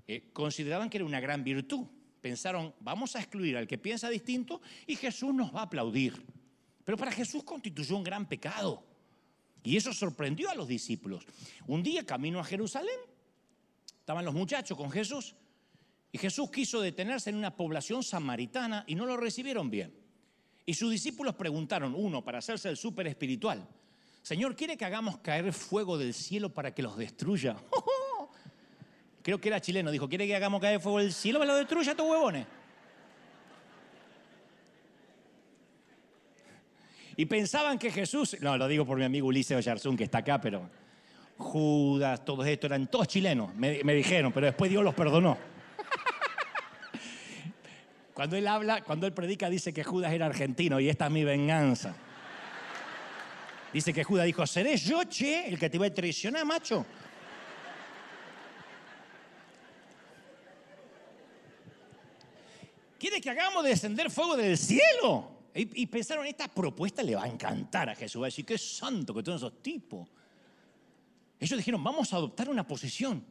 [0.08, 1.86] eh, consideraban que era una gran virtud
[2.22, 6.24] pensaron, vamos a excluir al que piensa distinto y Jesús nos va a aplaudir.
[6.84, 8.82] Pero para Jesús constituyó un gran pecado.
[9.62, 11.24] Y eso sorprendió a los discípulos.
[11.66, 12.98] Un día, camino a Jerusalén,
[14.00, 15.34] estaban los muchachos con Jesús
[16.10, 19.94] y Jesús quiso detenerse en una población samaritana y no lo recibieron bien.
[20.64, 23.68] Y sus discípulos preguntaron, uno, para hacerse el súper espiritual,
[24.22, 27.56] Señor, ¿quiere que hagamos caer fuego del cielo para que los destruya?
[29.22, 31.38] creo que era chileno, dijo, ¿quiere que hagamos caer fuego del cielo?
[31.38, 32.46] Me lo destruya estos huevones.
[37.16, 40.40] Y pensaban que Jesús, no, lo digo por mi amigo Ulises Oyarzún, que está acá,
[40.40, 40.68] pero
[41.36, 45.36] Judas, todos estos eran todos chilenos, me, me dijeron, pero después Dios los perdonó.
[48.14, 51.24] Cuando él habla, cuando él predica, dice que Judas era argentino y esta es mi
[51.24, 51.94] venganza.
[53.72, 56.84] Dice que Judas dijo, ¿seré yo, che, el que te va a traicionar, macho?
[63.02, 65.48] Quiere que hagamos descender fuego del cielo.
[65.54, 68.22] Y, pensaron, esta propuesta le va a encantar a Jesús.
[68.22, 70.08] Va a decir, qué santo que todos esos tipos.
[71.40, 73.26] Ellos dijeron, vamos a adoptar una posición.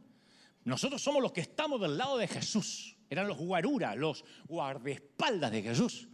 [0.65, 2.97] Nosotros somos los que estamos del lado de Jesús.
[3.09, 6.09] Eran los guaruras, los guardaespaldas de Jesús.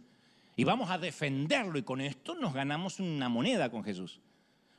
[0.54, 4.20] Y vamos a defenderlo y con esto nos ganamos una moneda con Jesús.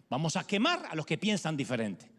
[0.10, 2.10] Vamos a quemar a los que piensan diferente.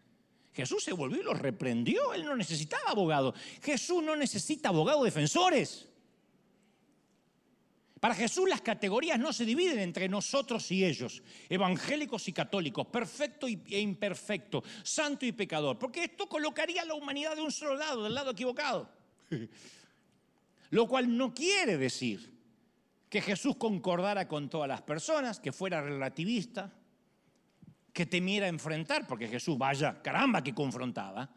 [0.53, 2.13] Jesús se volvió y los reprendió.
[2.13, 3.33] Él no necesitaba abogado.
[3.63, 5.90] Jesús no necesita abogados defensores.
[8.01, 13.45] Para Jesús las categorías no se dividen entre nosotros y ellos, evangélicos y católicos, perfecto
[13.45, 18.03] e imperfecto, santo y pecador, porque esto colocaría a la humanidad de un solo lado,
[18.03, 18.89] del lado equivocado.
[20.71, 22.33] Lo cual no quiere decir
[23.07, 26.73] que Jesús concordara con todas las personas, que fuera relativista,
[27.93, 31.29] que temiera enfrentar, porque Jesús, vaya, caramba, que confrontaba,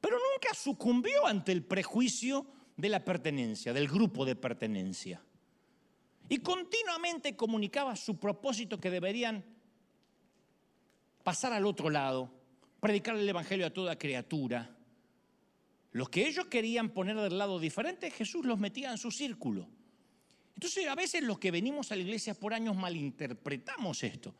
[0.00, 5.20] pero nunca sucumbió ante el prejuicio de la pertenencia, del grupo de pertenencia.
[6.30, 9.44] Y continuamente comunicaba su propósito que deberían
[11.24, 12.30] pasar al otro lado,
[12.78, 14.70] predicar el Evangelio a toda criatura.
[15.90, 19.66] Los que ellos querían poner del lado diferente, Jesús los metía en su círculo.
[20.54, 24.32] Entonces a veces los que venimos a la iglesia por años malinterpretamos esto.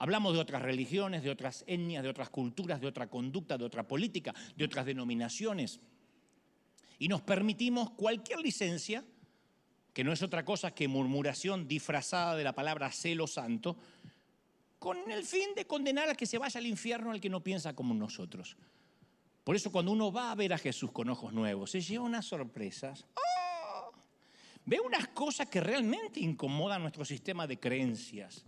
[0.00, 3.88] Hablamos de otras religiones, de otras etnias, de otras culturas, de otra conducta, de otra
[3.88, 5.80] política, de otras denominaciones.
[6.98, 9.02] Y nos permitimos cualquier licencia
[9.94, 13.76] que no es otra cosa que murmuración disfrazada de la palabra celo santo,
[14.80, 17.74] con el fin de condenar a que se vaya al infierno al que no piensa
[17.74, 18.56] como nosotros.
[19.44, 22.26] Por eso cuando uno va a ver a Jesús con ojos nuevos, se lleva unas
[22.26, 23.06] sorpresas.
[23.14, 23.92] ¡Oh!
[24.66, 28.44] Ve unas cosas que realmente incomodan nuestro sistema de creencias.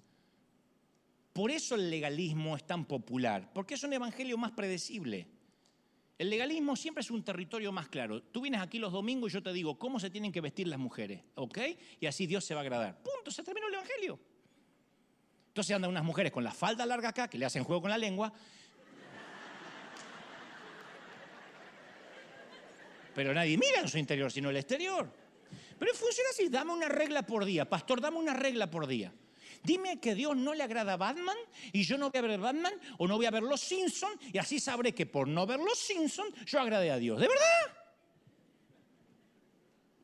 [1.32, 5.28] Por eso el legalismo es tan popular, porque es un evangelio más predecible.
[6.18, 8.22] El legalismo siempre es un territorio más claro.
[8.22, 10.79] Tú vienes aquí los domingos y yo te digo cómo se tienen que vestir las
[10.79, 11.59] mujeres, ¿ok?
[12.00, 13.02] Y así Dios se va a agradar.
[13.02, 14.18] Punto, se terminó el evangelio.
[15.48, 17.98] Entonces andan unas mujeres con la falda larga acá, que le hacen juego con la
[17.98, 18.33] lengua.
[23.14, 25.11] Pero nadie mira en su interior, sino el exterior.
[25.79, 27.68] Pero funciona así, dame una regla por día.
[27.68, 29.12] Pastor, dame una regla por día.
[29.66, 31.37] Dime que Dios no le agrada a Batman
[31.72, 34.38] y yo no voy a ver Batman o no voy a ver Los Simpsons y
[34.38, 37.20] así sabré que por no ver Los Simpsons yo agradé a Dios.
[37.20, 37.44] ¿De verdad?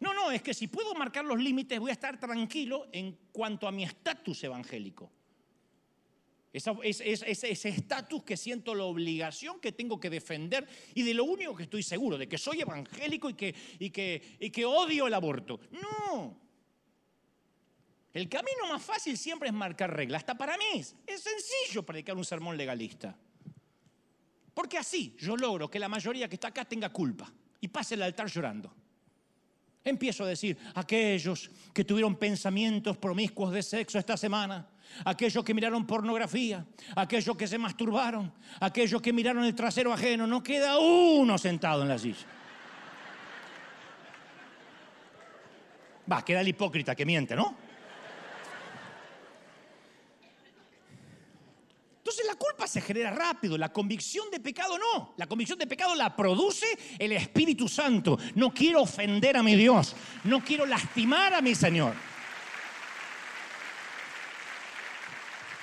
[0.00, 3.68] No, no, es que si puedo marcar los límites voy a estar tranquilo en cuanto
[3.68, 5.12] a mi estatus evangélico.
[6.52, 11.62] ese estatus que siento la obligación que tengo que defender y de lo único que
[11.62, 15.60] estoy seguro, de que soy evangélico y que odio el aborto.
[15.70, 16.42] No.
[18.12, 20.20] El camino más fácil siempre es marcar reglas.
[20.20, 23.16] Hasta para mí es, sencillo predicar un sermón legalista.
[24.52, 28.02] Porque así yo logro que la mayoría que está acá tenga culpa y pase el
[28.02, 28.74] altar llorando.
[29.84, 34.68] Empiezo a decir, aquellos que tuvieron pensamientos promiscuos de sexo esta semana,
[35.04, 40.42] aquellos que miraron pornografía, aquellos que se masturbaron, aquellos que miraron el trasero ajeno, no
[40.42, 42.26] queda uno sentado en la silla.
[46.10, 47.56] Va, queda el hipócrita que miente, ¿no?
[52.12, 55.14] Entonces la culpa se genera rápido, la convicción de pecado no.
[55.16, 56.66] La convicción de pecado la produce
[56.98, 58.18] el Espíritu Santo.
[58.34, 61.94] No quiero ofender a mi Dios, no quiero lastimar a mi Señor.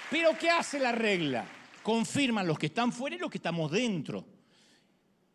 [0.09, 1.45] Pero ¿qué hace la regla?
[1.83, 4.25] Confirma los que están fuera y los que estamos dentro.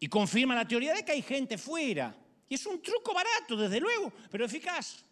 [0.00, 2.12] Y confirma la teoría de que hay gente fuera.
[2.48, 5.04] Y es un truco barato, desde luego, pero eficaz.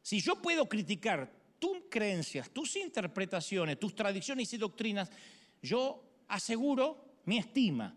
[0.00, 5.10] Si yo puedo criticar tus creencias, tus interpretaciones, tus tradiciones y doctrinas,
[5.62, 7.94] yo aseguro mi estima.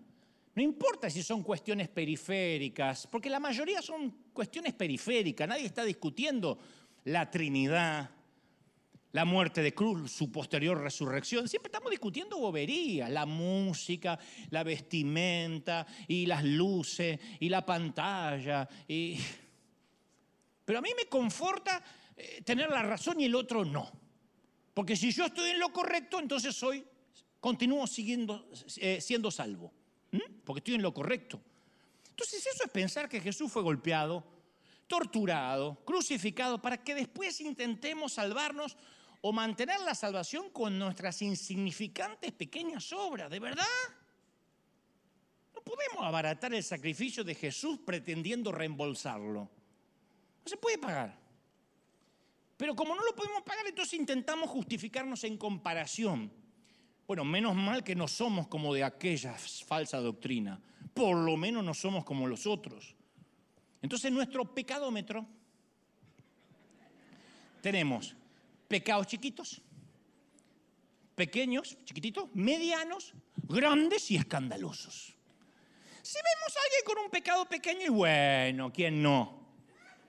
[0.55, 6.57] No importa si son cuestiones periféricas, porque la mayoría son cuestiones periféricas, nadie está discutiendo
[7.03, 8.09] la Trinidad,
[9.11, 11.47] la muerte de cruz, su posterior resurrección.
[11.47, 18.67] Siempre estamos discutiendo boberías, la música, la vestimenta y las luces y la pantalla.
[20.65, 21.83] Pero a mí me conforta
[22.17, 23.91] eh, tener la razón y el otro no.
[24.73, 26.85] Porque si yo estoy en lo correcto, entonces soy,
[27.39, 29.71] continúo siguiendo, eh, siendo salvo.
[30.43, 31.39] Porque estoy en lo correcto.
[32.09, 34.23] Entonces eso es pensar que Jesús fue golpeado,
[34.87, 38.77] torturado, crucificado, para que después intentemos salvarnos
[39.21, 43.65] o mantener la salvación con nuestras insignificantes pequeñas obras, ¿de verdad?
[45.53, 49.41] No podemos abaratar el sacrificio de Jesús pretendiendo reembolsarlo.
[49.41, 51.26] No se puede pagar.
[52.57, 56.31] Pero como no lo podemos pagar, entonces intentamos justificarnos en comparación.
[57.05, 60.59] Bueno, menos mal que no somos como de aquella falsa doctrina.
[60.93, 62.95] Por lo menos no somos como los otros.
[63.81, 65.25] Entonces nuestro pecadómetro
[67.61, 68.15] tenemos
[68.67, 69.61] pecados chiquitos,
[71.15, 75.15] pequeños, chiquititos, medianos, grandes y escandalosos.
[76.01, 79.45] Si vemos a alguien con un pecado pequeño y bueno, ¿quién no?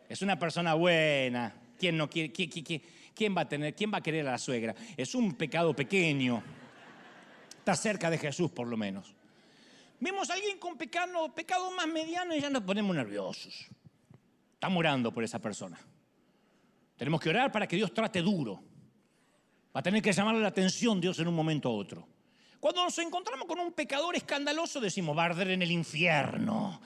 [0.08, 4.26] Es una persona buena, ¿Quién, no quiere, quién, va a tener, ¿Quién va a querer
[4.26, 4.74] a la suegra?
[4.96, 6.42] Es un pecado pequeño.
[7.58, 9.14] Está cerca de Jesús, por lo menos.
[10.00, 13.66] Vemos a alguien con pecado, pecado más mediano y ya nos ponemos nerviosos.
[14.54, 15.78] Estamos orando por esa persona.
[16.96, 18.62] Tenemos que orar para que Dios trate duro.
[19.74, 22.08] Va a tener que llamarle la atención Dios en un momento u otro.
[22.58, 26.80] Cuando nos encontramos con un pecador escandaloso, decimos, va a arder en el infierno.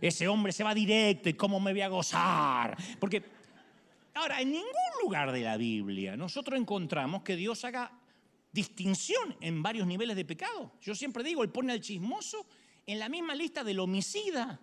[0.00, 2.76] Ese hombre se va directo y cómo me voy a gozar.
[2.98, 3.22] Porque
[4.16, 7.92] Ahora, en ningún lugar de la Biblia nosotros encontramos que Dios haga
[8.50, 10.72] distinción en varios niveles de pecado.
[10.80, 12.46] Yo siempre digo, Él pone al chismoso
[12.86, 14.58] en la misma lista del homicida.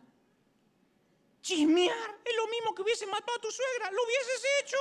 [1.43, 4.77] Chismear es lo mismo que hubiese matado a tu suegra, lo hubieses hecho.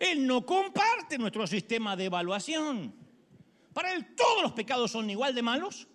[0.00, 2.92] Él no comparte nuestro sistema de evaluación.
[3.72, 5.86] Para Él todos los pecados son igual de malos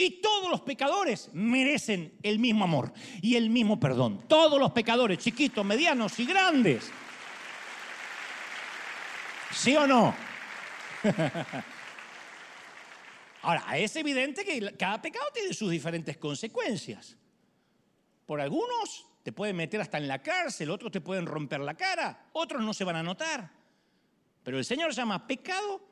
[0.00, 4.24] y todos los pecadores merecen el mismo amor y el mismo perdón.
[4.28, 6.90] Todos los pecadores, chiquitos, medianos y grandes.
[9.52, 10.14] ¿Sí o no?
[13.42, 17.16] Ahora, es evidente que cada pecado tiene sus diferentes consecuencias.
[18.26, 22.28] Por algunos te pueden meter hasta en la cárcel, otros te pueden romper la cara,
[22.32, 23.50] otros no se van a notar.
[24.42, 25.89] Pero el Señor llama pecado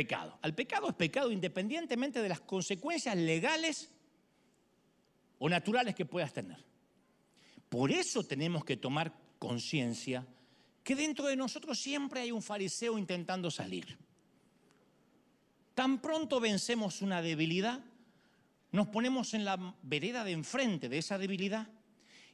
[0.00, 0.38] pecado.
[0.40, 3.90] Al pecado es pecado independientemente de las consecuencias legales
[5.38, 6.56] o naturales que puedas tener.
[7.68, 10.26] Por eso tenemos que tomar conciencia
[10.82, 13.98] que dentro de nosotros siempre hay un fariseo intentando salir.
[15.74, 17.80] Tan pronto vencemos una debilidad,
[18.72, 21.68] nos ponemos en la vereda de enfrente de esa debilidad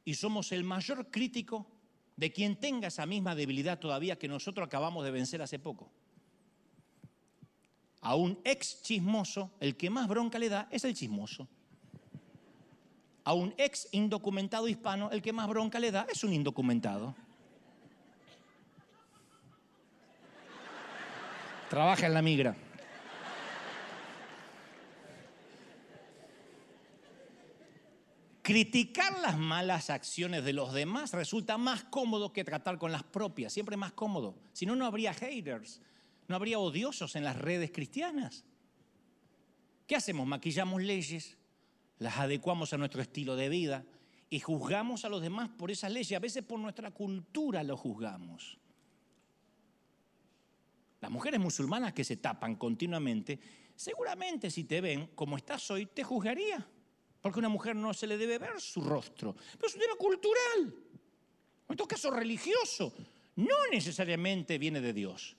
[0.04, 1.66] y somos el mayor crítico
[2.14, 5.90] de quien tenga esa misma debilidad todavía que nosotros acabamos de vencer hace poco
[8.06, 11.48] a un ex chismoso, el que más bronca le da es el chismoso.
[13.24, 17.16] a un ex indocumentado hispano, el que más bronca le da es un indocumentado.
[21.68, 22.56] Trabaja en la migra.
[28.42, 33.52] Criticar las malas acciones de los demás resulta más cómodo que tratar con las propias,
[33.52, 34.36] siempre más cómodo.
[34.52, 35.80] Si no, no habría haters,
[36.28, 38.44] no habría odiosos en las redes cristianas.
[39.86, 40.26] ¿Qué hacemos?
[40.26, 41.36] Maquillamos leyes,
[41.98, 43.84] las adecuamos a nuestro estilo de vida
[44.28, 46.16] y juzgamos a los demás por esas leyes.
[46.16, 48.58] A veces por nuestra cultura lo juzgamos.
[51.00, 53.38] Las mujeres musulmanas que se tapan continuamente,
[53.76, 56.66] seguramente si te ven como estás hoy, te juzgaría.
[57.20, 59.34] Porque a una mujer no se le debe ver su rostro.
[59.34, 60.74] Pero es un tema cultural.
[61.68, 62.92] En todo caso, religioso.
[63.36, 65.36] No necesariamente viene de Dios.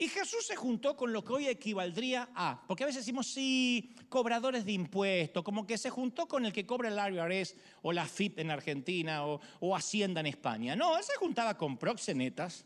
[0.00, 3.96] Y Jesús se juntó con lo que hoy equivaldría a, porque a veces decimos, sí,
[4.08, 8.06] cobradores de impuestos, como que se juntó con el que cobra el IRS o la
[8.06, 9.40] FIP en Argentina o,
[9.74, 10.76] Hacienda en España.
[10.76, 12.64] No, él se juntaba con proxenetas,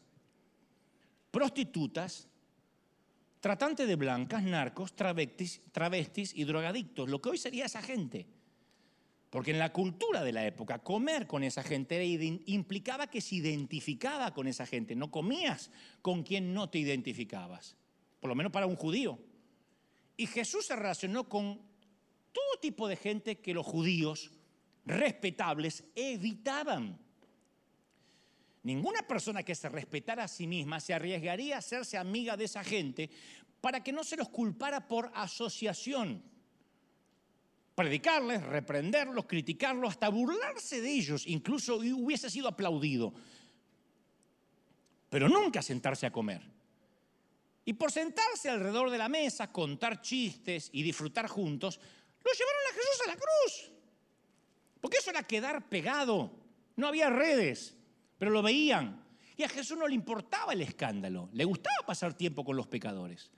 [1.31, 2.29] prostitutas,
[3.41, 8.27] tratante de blancas, narcos, travestis, travestis y drogadictos, lo que hoy sería esa gente.
[9.33, 14.35] Porque en la cultura de la época, comer con esa gente implicaba que se identificaba
[14.35, 14.95] con esa gente.
[14.95, 15.71] No comías
[16.03, 17.75] con quien no te identificabas,
[18.21, 19.19] por lo menos para un judío.
[20.19, 21.63] Y Jesús se relacionó con
[22.31, 24.33] todo tipo de gente que los judíos
[24.85, 26.99] respetables evitaban.
[28.65, 32.63] Ninguna persona que se respetara a sí misma se arriesgaría a hacerse amiga de esa
[32.63, 33.09] gente
[33.63, 36.23] para que no se los culpara por asociación.
[37.75, 43.13] Predicarles, reprenderlos, criticarlos, hasta burlarse de ellos, incluso hubiese sido aplaudido.
[45.09, 46.43] Pero nunca sentarse a comer.
[47.65, 51.79] Y por sentarse alrededor de la mesa, contar chistes y disfrutar juntos,
[52.23, 53.73] lo llevaron a Jesús a la cruz.
[54.81, 56.31] Porque eso era quedar pegado.
[56.77, 57.77] No había redes
[58.23, 59.05] pero lo veían.
[59.37, 63.33] Y a Jesús no le importaba el escándalo, le gustaba pasar tiempo con los pecadores.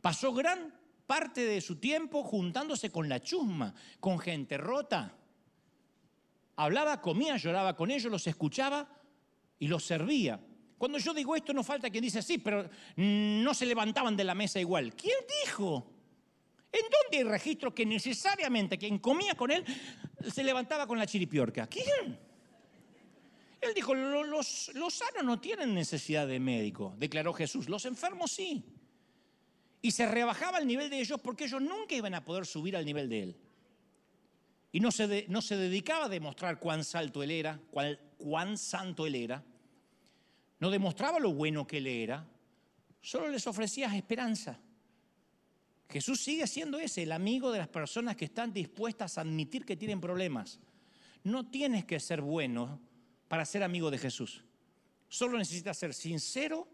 [0.00, 0.72] Pasó gran
[1.06, 5.16] parte de su tiempo juntándose con la chusma, con gente rota.
[6.56, 8.88] Hablaba, comía, lloraba con ellos, los escuchaba
[9.58, 10.40] y los servía.
[10.78, 14.34] Cuando yo digo esto, no falta quien dice, sí, pero no se levantaban de la
[14.34, 14.94] mesa igual.
[14.94, 15.92] ¿Quién dijo?
[16.72, 19.64] ¿En dónde hay registro que necesariamente quien comía con él
[20.30, 21.66] se levantaba con la chiripiorca?
[21.66, 22.18] ¿Quién?
[23.60, 28.64] Él dijo, los, los sanos no tienen necesidad de médico, declaró Jesús, los enfermos sí.
[29.82, 32.84] Y se rebajaba el nivel de ellos porque ellos nunca iban a poder subir al
[32.84, 33.36] nivel de él.
[34.72, 39.06] Y no se, no se dedicaba a demostrar cuán, salto él era, cuán, cuán santo
[39.06, 39.44] él era.
[40.58, 42.26] No demostraba lo bueno que él era,
[43.00, 44.58] solo les ofrecía esperanza.
[45.88, 49.76] Jesús sigue siendo ese, el amigo de las personas que están dispuestas a admitir que
[49.76, 50.58] tienen problemas.
[51.22, 52.80] No tienes que ser bueno
[53.28, 54.44] para ser amigo de Jesús.
[55.08, 56.68] Solo necesitas ser sincero,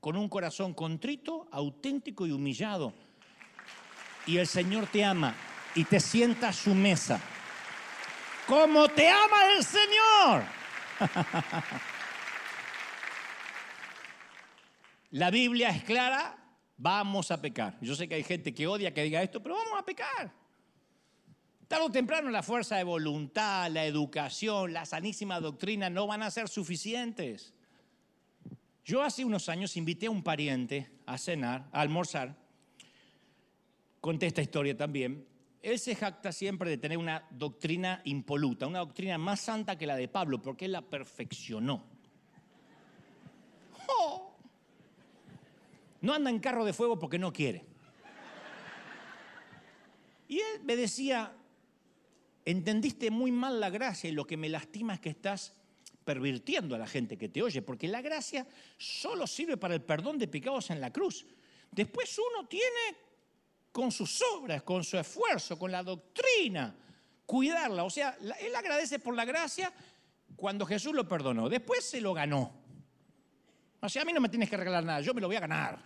[0.00, 2.92] con un corazón contrito, auténtico y humillado.
[4.26, 5.34] Y el Señor te ama
[5.74, 7.20] y te sienta a su mesa.
[8.46, 10.44] Como te ama el Señor.
[15.10, 16.36] La Biblia es clara,
[16.76, 17.78] vamos a pecar.
[17.80, 20.32] Yo sé que hay gente que odia que diga esto, pero vamos a pecar.
[21.66, 26.30] Tarde o temprano la fuerza de voluntad, la educación, la sanísima doctrina no van a
[26.30, 27.54] ser suficientes.
[28.88, 32.34] Yo hace unos años invité a un pariente a cenar, a almorzar.
[34.00, 35.26] Conté esta historia también.
[35.60, 39.94] Él se jacta siempre de tener una doctrina impoluta, una doctrina más santa que la
[39.94, 41.84] de Pablo, porque él la perfeccionó.
[46.00, 47.66] No anda en carro de fuego porque no quiere.
[50.28, 51.36] Y él me decía,
[52.46, 55.58] entendiste muy mal la gracia y lo que me lastima es que estás
[56.08, 58.46] pervirtiendo a la gente que te oye, porque la gracia
[58.78, 61.26] solo sirve para el perdón de pecados en la cruz.
[61.70, 62.96] Después uno tiene
[63.70, 66.74] con sus obras, con su esfuerzo, con la doctrina,
[67.26, 67.84] cuidarla.
[67.84, 69.70] O sea, él agradece por la gracia
[70.34, 71.46] cuando Jesús lo perdonó.
[71.50, 72.54] Después se lo ganó.
[73.82, 75.40] O sea, a mí no me tienes que regalar nada, yo me lo voy a
[75.40, 75.78] ganar.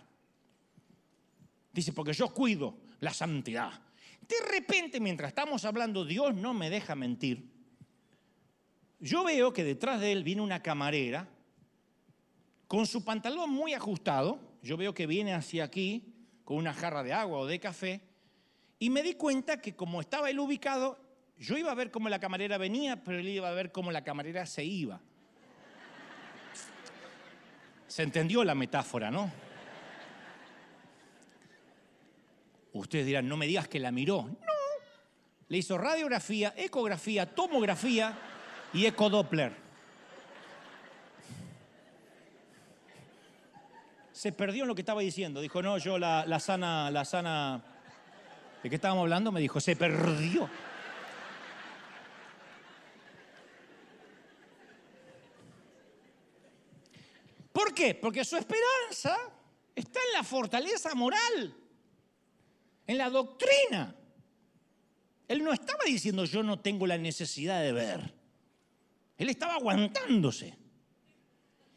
[1.73, 3.73] Dice, porque yo cuido la santidad.
[4.21, 7.52] De repente, mientras estamos hablando, Dios no me deja mentir.
[9.03, 11.27] Yo veo que detrás de él viene una camarera
[12.69, 14.39] con su pantalón muy ajustado.
[14.61, 17.99] Yo veo que viene hacia aquí con una jarra de agua o de café.
[18.79, 20.97] Y me di cuenta que como estaba él ubicado,
[21.37, 24.05] yo iba a ver cómo la camarera venía, pero él iba a ver cómo la
[24.05, 25.01] camarera se iba.
[27.87, 29.29] Se entendió la metáfora, ¿no?
[32.71, 34.21] Ustedes dirán, no me digas que la miró.
[34.23, 34.37] No,
[35.49, 38.29] Le hizo radiografía, ecografía, tomografía
[38.73, 39.55] y ecodoppler.
[44.11, 45.41] Se perdió en lo que estaba diciendo.
[45.41, 47.63] Dijo, no, yo la, la sana, la sana.
[48.63, 49.31] ¿De qué estábamos hablando?
[49.31, 50.49] Me dijo, se perdió.
[57.51, 57.93] ¿Por qué?
[57.95, 59.15] Porque su esperanza
[59.75, 61.55] está en la fortaleza moral,
[62.87, 63.95] en la doctrina.
[65.27, 68.22] Él no estaba diciendo yo no tengo la necesidad de ver.
[69.17, 70.57] Él estaba aguantándose.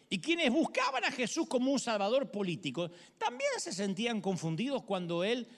[0.09, 5.49] Y quienes buscaban a Jesús como un salvador político también se sentían confundidos cuando él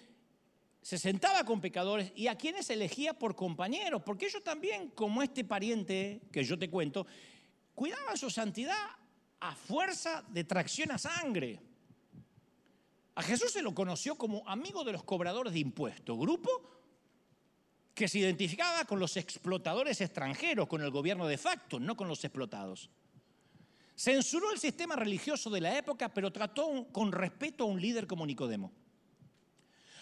[0.80, 5.44] se sentaba con pecadores y a quienes elegía por compañeros, porque ellos también, como este
[5.44, 7.06] pariente que yo te cuento,
[7.74, 8.74] cuidaban su santidad
[9.40, 11.60] a fuerza de tracción a sangre.
[13.14, 16.77] A Jesús se lo conoció como amigo de los cobradores de impuestos, grupo
[17.98, 22.22] que se identificaba con los explotadores extranjeros, con el gobierno de facto, no con los
[22.22, 22.88] explotados.
[23.96, 28.24] Censuró el sistema religioso de la época, pero trató con respeto a un líder como
[28.24, 28.70] Nicodemo.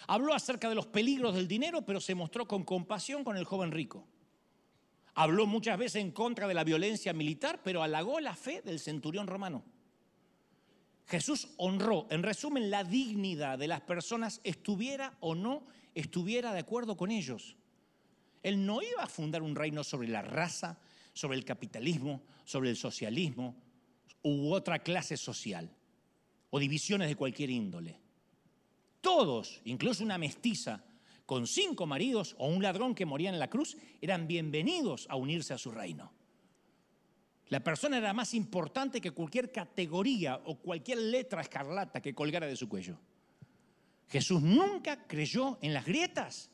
[0.09, 3.73] Habló acerca de los peligros del dinero, pero se mostró con compasión con el joven
[3.73, 4.07] rico.
[5.15, 9.27] Habló muchas veces en contra de la violencia militar, pero halagó la fe del centurión
[9.27, 9.65] romano.
[11.07, 16.99] Jesús honró, en resumen, la dignidad de las personas, estuviera o no estuviera de acuerdo
[16.99, 17.57] con ellos.
[18.47, 20.79] Él no iba a fundar un reino sobre la raza,
[21.13, 23.57] sobre el capitalismo, sobre el socialismo
[24.23, 25.69] u otra clase social,
[26.51, 27.99] o divisiones de cualquier índole.
[29.01, 30.85] Todos, incluso una mestiza,
[31.27, 35.53] con cinco maridos o un ladrón que moría en la cruz, eran bienvenidos a unirse
[35.53, 36.13] a su reino.
[37.49, 42.55] La persona era más importante que cualquier categoría o cualquier letra escarlata que colgara de
[42.55, 42.97] su cuello.
[44.09, 46.53] Jesús nunca creyó en las grietas,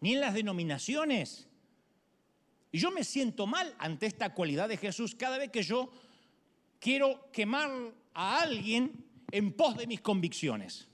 [0.00, 1.48] ni en las denominaciones.
[2.70, 5.90] Y yo me siento mal ante esta cualidad de Jesús cada vez que yo
[6.78, 7.70] quiero quemar
[8.14, 10.86] a alguien en pos de mis convicciones.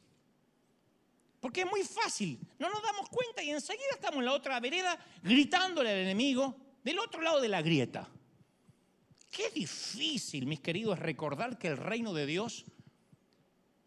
[1.40, 4.98] Porque es muy fácil, no nos damos cuenta y enseguida estamos en la otra vereda
[5.22, 8.08] gritándole al enemigo del otro lado de la grieta.
[9.30, 12.64] Qué difícil, mis queridos, recordar que el reino de Dios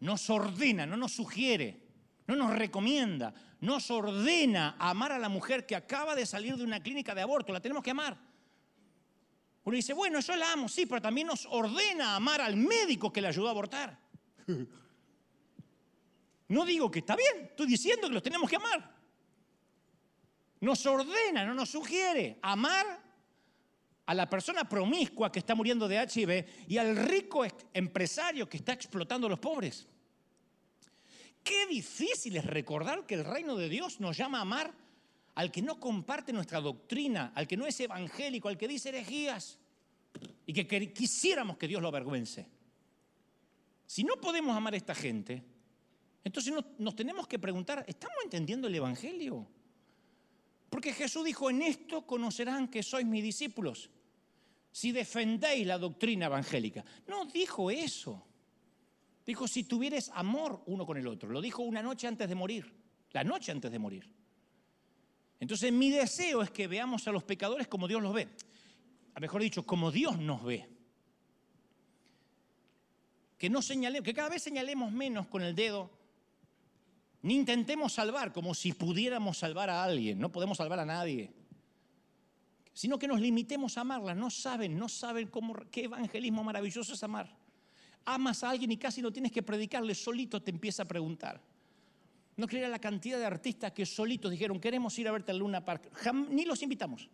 [0.00, 1.80] nos ordena, no nos sugiere,
[2.26, 6.82] no nos recomienda, nos ordena amar a la mujer que acaba de salir de una
[6.82, 8.16] clínica de aborto, la tenemos que amar.
[9.64, 13.20] Uno dice, bueno, yo la amo, sí, pero también nos ordena amar al médico que
[13.20, 13.98] le ayudó a abortar.
[16.50, 18.90] No digo que está bien, estoy diciendo que los tenemos que amar.
[20.60, 22.86] Nos ordena, no nos sugiere amar
[24.06, 27.44] a la persona promiscua que está muriendo de HIV y al rico
[27.74, 29.86] empresario que está explotando a los pobres.
[31.48, 34.74] Qué difícil es recordar que el reino de Dios nos llama a amar
[35.34, 39.58] al que no comparte nuestra doctrina, al que no es evangélico, al que dice herejías
[40.44, 42.46] y que quisiéramos que Dios lo avergüence.
[43.86, 45.42] Si no podemos amar a esta gente,
[46.22, 49.48] entonces nos, tenemos que preguntar, ¿estamos entendiendo el Evangelio?
[50.68, 53.88] Porque Jesús dijo, en esto conocerán que sois mis discípulos,
[54.70, 56.84] si defendéis la doctrina evangélica.
[57.06, 58.27] No dijo eso.
[59.28, 61.28] Dijo, si tuvieres amor uno con el otro.
[61.28, 62.72] Lo dijo una noche antes de morir,
[63.10, 64.10] la noche antes de morir.
[65.38, 68.26] Entonces mi deseo es que veamos a los pecadores como Dios los ve.
[69.12, 70.66] A mejor dicho, como Dios nos ve.
[73.36, 75.90] Que, no señalemos, que cada vez señalemos menos con el dedo
[77.20, 80.18] ni intentemos salvar como si pudiéramos salvar a alguien.
[80.18, 81.34] No podemos salvar a nadie.
[82.72, 84.14] Sino que nos limitemos a amarla.
[84.14, 87.36] No saben, no saben cómo, qué evangelismo maravilloso es amar.
[88.04, 91.40] Amas a alguien y casi no tienes que predicarle, solito te empieza a preguntar.
[92.36, 95.64] No creerá la cantidad de artistas que solitos dijeron, queremos ir a verte al Luna
[95.64, 95.90] Park.
[96.30, 97.08] ni los invitamos.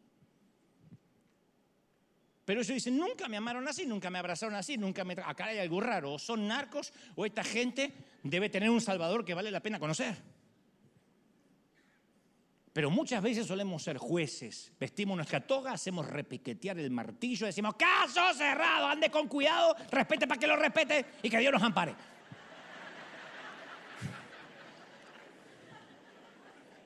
[2.45, 5.15] Pero ellos dicen, nunca me amaron así, nunca me abrazaron así, nunca me...
[5.25, 9.33] Acá hay algo raro, o son narcos, o esta gente debe tener un salvador que
[9.33, 10.17] vale la pena conocer.
[12.75, 18.21] Pero muchas veces solemos ser jueces, vestimos nuestra toga, hacemos repiquetear el martillo, decimos, caso
[18.37, 21.95] cerrado, ande con cuidado, respete para que lo respete y que Dios nos ampare.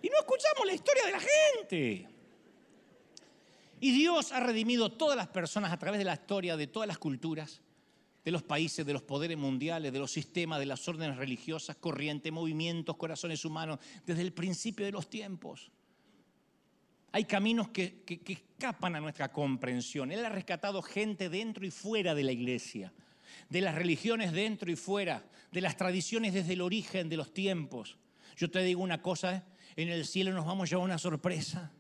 [0.03, 2.09] Y no escuchamos la historia de la gente.
[3.81, 6.99] Y Dios ha redimido todas las personas a través de la historia de todas las
[6.99, 7.63] culturas,
[8.27, 12.31] de los países, de los poderes mundiales, de los sistemas, de las órdenes religiosas, corrientes,
[12.31, 15.71] movimientos, corazones humanos, desde el principio de los tiempos.
[17.13, 20.13] Hay caminos que, escapan a nuestra comprensión.
[20.13, 22.93] Él ha rescatado gente dentro y fuera de la iglesia,
[23.49, 27.97] de las religiones dentro y fuera, de las tradiciones desde el origen de los tiempos.
[28.37, 29.45] Yo te digo una cosa,
[29.77, 31.73] en el cielo nos vamos a llevar una sorpresa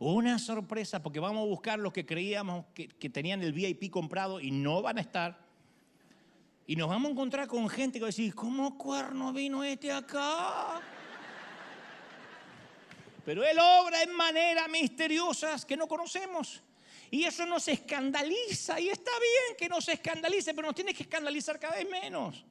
[0.00, 4.40] una sorpresa, porque vamos a buscar los que creíamos que, que tenían el VIP comprado
[4.40, 5.38] y no van a estar.
[6.66, 9.92] Y nos vamos a encontrar con gente que va a decir, ¿cómo cuerno vino este
[9.92, 10.80] acá?
[13.24, 16.62] Pero Él obra en maneras misteriosas que no conocemos.
[17.10, 18.80] Y eso nos escandaliza.
[18.80, 22.44] Y está bien que nos escandalice, pero nos tiene que escandalizar cada vez menos.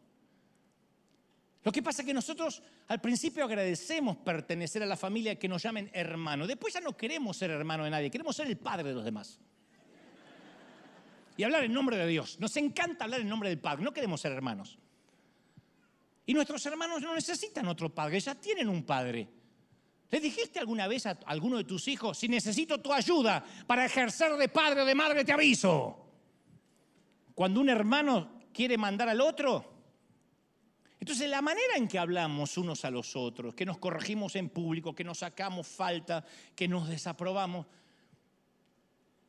[1.64, 5.62] Lo que pasa es que nosotros al principio agradecemos pertenecer a la familia que nos
[5.62, 6.48] llamen hermano.
[6.48, 9.40] Después ya no queremos ser hermano de nadie, queremos ser el padre de los demás.
[11.36, 12.40] Y hablar en nombre de Dios.
[12.40, 14.78] Nos encanta hablar en nombre del Padre, no queremos ser hermanos.
[16.26, 19.28] Y nuestros hermanos no necesitan otro padre, ya tienen un padre.
[20.12, 24.36] ¿Le dijiste alguna vez a alguno de tus hijos, si necesito tu ayuda para ejercer
[24.38, 26.08] de padre o de madre, te aviso?
[27.36, 29.78] Cuando un hermano quiere mandar al otro.
[31.00, 34.96] Entonces la manera en que hablamos unos a los otros, que nos corregimos en público,
[34.96, 37.68] que nos sacamos falta, que nos desaprobamos,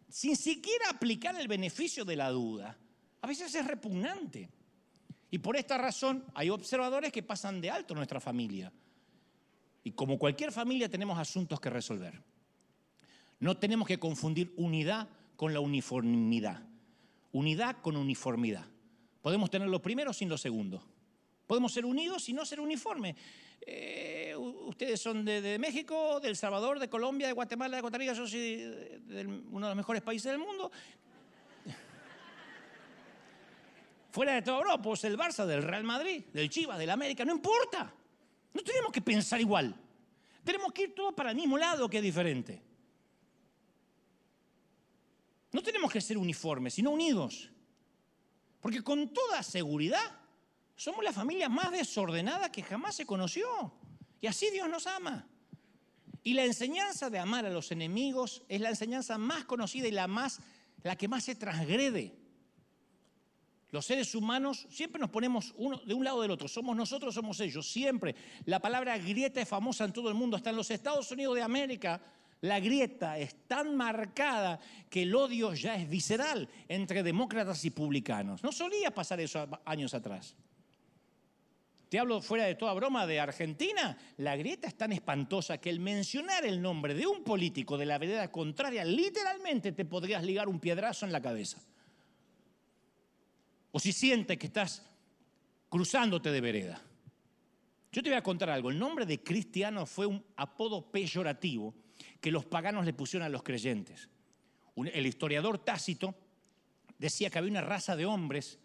[0.09, 2.76] sin siquiera aplicar el beneficio de la duda,
[3.20, 4.49] a veces es repugnante.
[5.31, 8.72] Y por esta razón hay observadores que pasan de alto nuestra familia.
[9.83, 12.22] Y como cualquier familia tenemos asuntos que resolver.
[13.39, 16.62] No tenemos que confundir unidad con la uniformidad.
[17.33, 18.66] Unidad con uniformidad.
[19.22, 20.83] Podemos tener lo primero sin lo segundo.
[21.47, 23.16] Podemos ser unidos y no ser uniformes.
[23.62, 28.12] Eh, ustedes son de, México, de El Salvador, de Colombia, de Guatemala, de Costa Rica,
[28.12, 30.70] yo soy de, uno de los mejores países del mundo.
[34.11, 37.93] Fuera de todo pues el Barça, del Real Madrid, del Chivas, del América, no importa.
[38.53, 39.74] No tenemos que pensar igual.
[40.44, 42.62] Tenemos que ir todos para el mismo lado que es diferente.
[45.53, 47.51] No tenemos que ser uniformes, sino unidos.
[48.61, 50.18] Porque con toda seguridad
[50.76, 53.72] somos la familia más desordenada que jamás se conoció.
[54.20, 55.26] Y así Dios nos ama.
[56.22, 60.07] Y la enseñanza de amar a los enemigos es la enseñanza más conocida y la,
[60.07, 60.40] más,
[60.82, 62.20] la que más se transgrede.
[63.73, 66.49] Los seres humanos siempre nos ponemos uno de un lado del otro.
[66.49, 68.14] Somos nosotros, somos ellos, siempre.
[68.47, 70.37] La palabra grieta es famosa en todo el mundo.
[70.37, 72.01] Hasta en los Estados Unidos de América,
[72.41, 74.59] la grieta es tan marcada
[74.89, 78.43] que el odio ya es visceral entre demócratas y publicanos.
[78.43, 80.35] No solía pasar eso años atrás.
[81.89, 83.97] Te hablo fuera de toda broma de Argentina.
[84.16, 87.99] La grieta es tan espantosa que el mencionar el nombre de un político de la
[87.99, 91.61] vereda contraria literalmente te podrías ligar un piedrazo en la cabeza
[93.73, 94.83] o si sientes que estás
[95.68, 96.83] cruzándote de vereda.
[97.93, 98.71] Yo te voy a contar algo.
[98.71, 101.75] El nombre de cristiano fue un apodo peyorativo
[102.21, 104.09] que los paganos le pusieron a los creyentes.
[104.77, 106.14] El historiador Tácito
[106.99, 108.59] decía que había una raza de hombres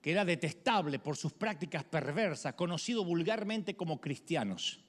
[0.00, 4.80] que era detestable por sus prácticas perversas, conocido vulgarmente como cristianos.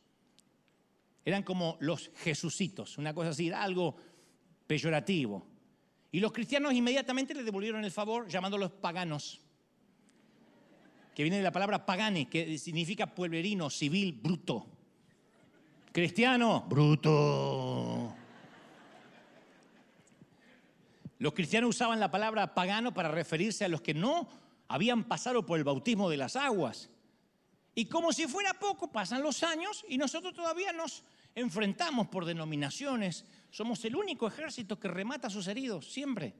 [1.23, 3.95] Eran como los jesucitos, una cosa así, algo
[4.67, 5.54] peyorativo.
[6.15, 9.41] Y los cristianos inmediatamente le devolvieron el favor llamándolos paganos,
[11.13, 14.65] que viene de la palabra pagani, que significa pueblerino, civil, bruto.
[15.91, 18.15] Cristiano, bruto.
[21.19, 24.29] Los cristianos usaban la palabra pagano para referirse a los que no
[24.69, 26.89] habían pasado por el bautismo de las aguas.
[27.75, 31.03] Y como si fuera poco, pasan los años y nosotros todavía nos
[31.35, 33.25] enfrentamos por denominaciones,
[33.55, 36.33] somos el único ejército que remata a sus heridos, siempre.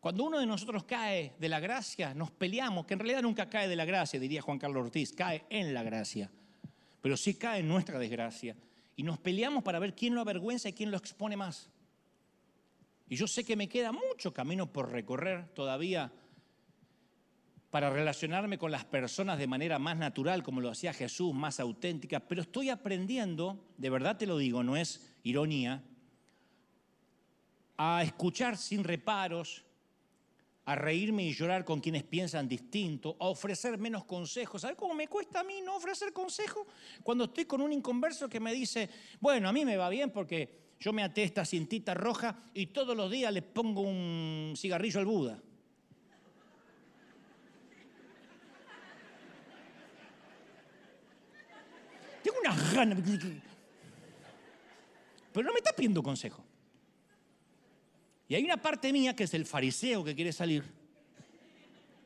[0.00, 3.68] Cuando uno de nosotros cae de la gracia, nos peleamos, que en realidad nunca cae
[3.68, 6.30] de la gracia, diría Juan Carlos Ortiz, cae en la gracia,
[7.02, 8.56] pero sí cae en nuestra desgracia.
[8.96, 11.68] Y nos peleamos para ver quién lo avergüenza y quién lo expone más.
[13.06, 16.10] Y yo sé que me queda mucho camino por recorrer todavía
[17.70, 22.20] para relacionarme con las personas de manera más natural, como lo hacía Jesús, más auténtica,
[22.20, 25.82] pero estoy aprendiendo, de verdad te lo digo, no es ironía,
[27.76, 29.64] a escuchar sin reparos,
[30.64, 34.62] a reírme y llorar con quienes piensan distinto, a ofrecer menos consejos.
[34.62, 36.66] ¿Sabes cómo me cuesta a mí no ofrecer consejos?
[37.02, 38.90] Cuando estoy con un inconverso que me dice,
[39.20, 42.96] bueno, a mí me va bien porque yo me até esta cintita roja y todos
[42.96, 45.42] los días le pongo un cigarrillo al Buda.
[52.28, 52.96] Tengo una gana.
[55.32, 56.44] Pero no me está pidiendo consejo.
[58.28, 60.62] Y hay una parte mía que es el fariseo que quiere salir.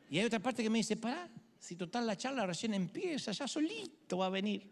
[0.08, 3.48] Y hay otra parte que me dice, pará, si total la charla recién empieza, ya
[3.48, 4.70] solito va a venir.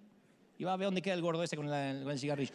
[0.57, 2.53] Y va a ver dónde queda el gordo ese con, el cigarrillo.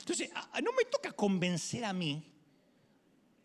[0.00, 0.30] Entonces,
[0.62, 2.33] no me toca convencer a mí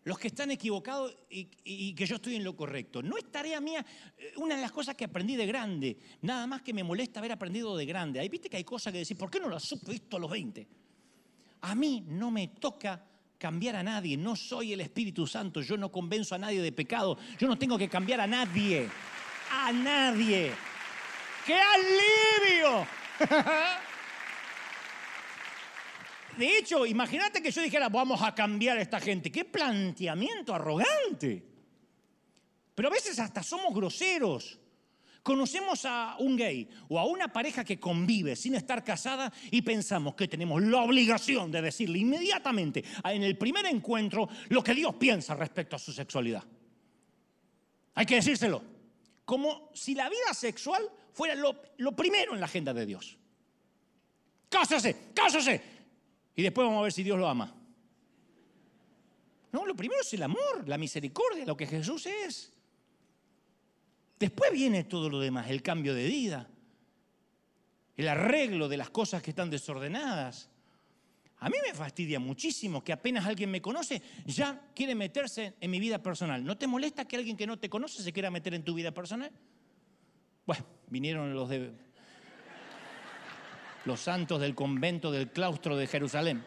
[0.04, 3.02] los que están equivocados y, que yo estoy en lo correcto.
[3.02, 3.84] No es tarea mía,
[4.16, 7.32] eh, una de las cosas que aprendí de grande, nada más que me molesta haber
[7.32, 8.20] aprendido de grande.
[8.20, 10.30] Ahí viste que hay cosas que decir, ¿por qué no las supe visto a los
[10.30, 10.66] 20?
[11.62, 13.04] A mí no me toca
[13.36, 17.18] cambiar a nadie, no soy el Espíritu Santo, yo no convenzo a nadie de pecado,
[17.38, 18.88] yo no tengo que cambiar a nadie,
[19.50, 20.52] a nadie.
[21.46, 22.86] ¡Qué alivio!
[26.40, 29.30] De hecho, imagínate que yo dijera, vamos a cambiar a esta gente.
[29.30, 31.44] ¡Qué planteamiento arrogante!
[32.74, 34.58] Pero a veces hasta somos groseros.
[35.22, 40.14] Conocemos a un gay o a una pareja que convive sin estar casada y pensamos
[40.14, 45.34] que tenemos la obligación de decirle inmediatamente en el primer encuentro lo que Dios piensa
[45.34, 46.42] respecto a su sexualidad.
[47.96, 48.64] Hay que decírselo.
[49.26, 53.18] Como si la vida sexual fuera lo, primero en la agenda de Dios.
[54.48, 55.69] Cásase, cásase.
[56.40, 57.54] Y después vamos a ver si Dios lo ama.
[59.52, 62.50] No, lo primero es el amor, la misericordia, lo que Jesús es.
[64.18, 66.48] Después viene todo lo demás, el cambio de vida,
[67.94, 70.48] el arreglo de las cosas que están desordenadas.
[71.40, 75.78] A mí me fastidia muchísimo que apenas alguien me conoce ya quiere meterse en mi
[75.78, 76.42] vida personal.
[76.42, 78.92] ¿No te molesta que alguien que no te conoce se quiera meter en tu vida
[78.92, 79.30] personal?
[80.46, 81.70] Bueno, vinieron los de
[83.84, 86.44] los santos del convento del claustro de Jerusalén.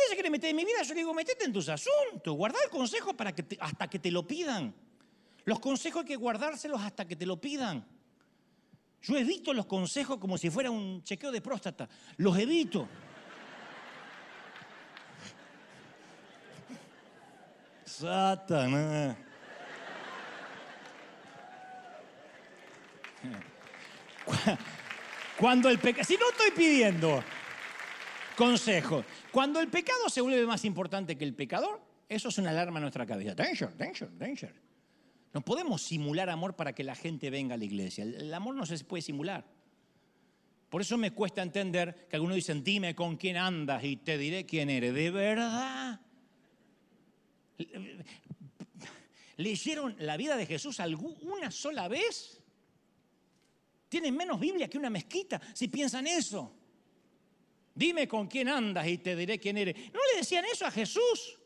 [0.00, 2.58] Alguien se quiere meter en mi vida, yo le digo, metete en tus asuntos, guarda
[2.64, 4.74] el consejo para que hasta que te lo pidan.
[5.44, 7.84] Los consejos hay que guardárselos hasta que te lo pidan.
[9.02, 11.88] Yo evito los consejos como si fuera un chequeo de próstata.
[12.16, 12.88] Los evito.
[17.84, 19.16] Satanás.
[25.36, 27.22] Cuando el pecado, si no estoy pidiendo
[28.36, 32.78] consejo, cuando el pecado se vuelve más importante que el pecador, eso es una alarma
[32.78, 33.34] en nuestra cabeza.
[33.34, 34.54] Danger, danger, danger.
[35.32, 38.04] No podemos simular amor para que la gente venga a la iglesia.
[38.04, 39.44] El amor no se puede simular.
[40.68, 44.46] Por eso me cuesta entender que algunos dicen, dime con quién andas y te diré
[44.46, 44.94] quién eres.
[44.94, 46.00] ¿De verdad?
[49.36, 50.78] ¿Leyeron la vida de Jesús
[51.22, 52.39] una sola vez?
[53.90, 56.54] Tienen menos Biblia que una mezquita si piensan eso.
[57.74, 59.74] Dime con quién andas y te diré quién eres.
[59.92, 61.38] ¿No le decían eso a Jesús?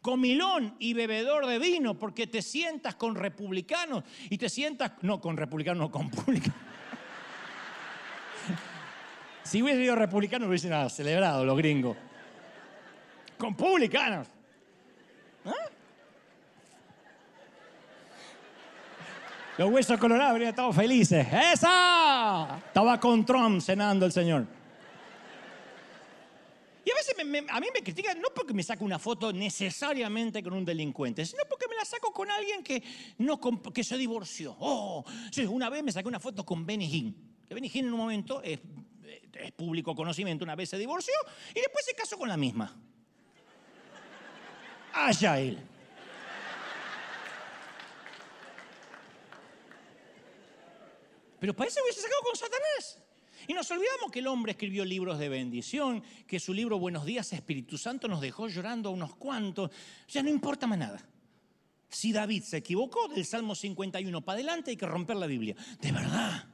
[0.00, 5.36] Comilón y bebedor de vino, porque te sientas con republicanos y te sientas, no con
[5.36, 6.50] republicanos, no con pública.
[9.44, 11.96] si hubiese sido republicano, hubiesen celebrado los gringos.
[13.36, 14.28] Con publicanos.
[19.58, 21.26] Los huesos colorados habrían estado felices.
[21.32, 22.58] ¡Esa!
[22.66, 24.46] Estaba con Trump cenando el Señor.
[26.84, 30.52] Y a veces a mí me critican no porque me saco una foto necesariamente con
[30.52, 32.82] un delincuente, sino porque me la saco con alguien que,
[33.18, 33.40] no,
[33.72, 34.54] que se divorció.
[34.60, 35.04] Oh,
[35.48, 37.16] una vez me saqué una foto con Benny Hinn.
[37.48, 38.60] Que Benny Hinn en un momento es,
[39.32, 41.14] es público conocimiento, una vez se divorció
[41.50, 42.76] y después se casó con la misma.
[44.92, 45.58] Allá él.
[51.38, 52.98] Pero para eso hubiese sacado con Satanás.
[53.48, 57.32] Y nos olvidamos que el hombre escribió libros de bendición, que su libro Buenos días
[57.32, 59.70] Espíritu Santo nos dejó llorando a unos cuantos.
[60.08, 61.06] Ya no importa más nada.
[61.88, 65.54] Si David se equivocó del Salmo 51 para adelante hay que romper la Biblia.
[65.80, 66.44] De verdad.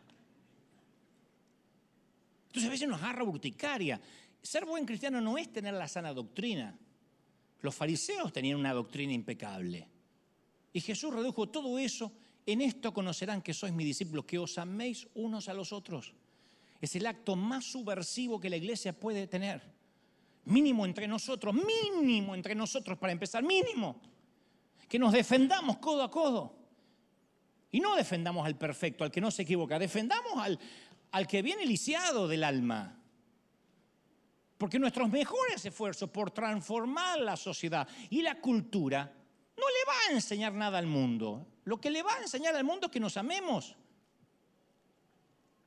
[2.49, 3.99] Entonces a veces nos agarra urticaria.
[4.43, 6.77] Ser buen cristiano no es tener la sana doctrina.
[7.63, 9.89] Los fariseos tenían una doctrina impecable.
[10.75, 12.13] Y Jesús redujo todo eso.
[12.45, 16.13] En esto conocerán que sois mis discípulos, que os améis unos a los otros.
[16.81, 19.63] Es el acto más subversivo que la iglesia puede tener.
[20.45, 24.01] Mínimo entre nosotros, mínimo entre nosotros para empezar, mínimo.
[24.89, 26.59] Que nos defendamos codo a codo.
[27.71, 30.59] Y no defendamos al perfecto, al que no se equivoca, defendamos al,
[31.13, 32.99] al que viene lisiado del alma.
[34.59, 39.05] Porque nuestros mejores esfuerzos por transformar la sociedad y la cultura
[39.57, 41.47] no le va a enseñar nada al mundo.
[41.65, 43.77] Lo que le va a enseñar al mundo es que nos amemos.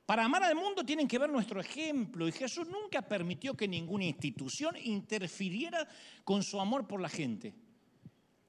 [0.04, 4.04] Para amar al mundo tienen que ver nuestro ejemplo y Jesús nunca permitió que ninguna
[4.04, 5.86] institución interfiriera
[6.22, 7.54] con su amor por la gente.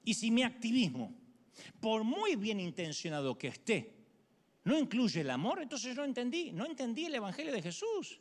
[0.04, 1.12] Y si mi activismo,
[1.80, 3.98] por muy bien intencionado que esté,
[4.64, 8.20] no incluye el amor, entonces no entendí, no entendí el Evangelio de Jesús.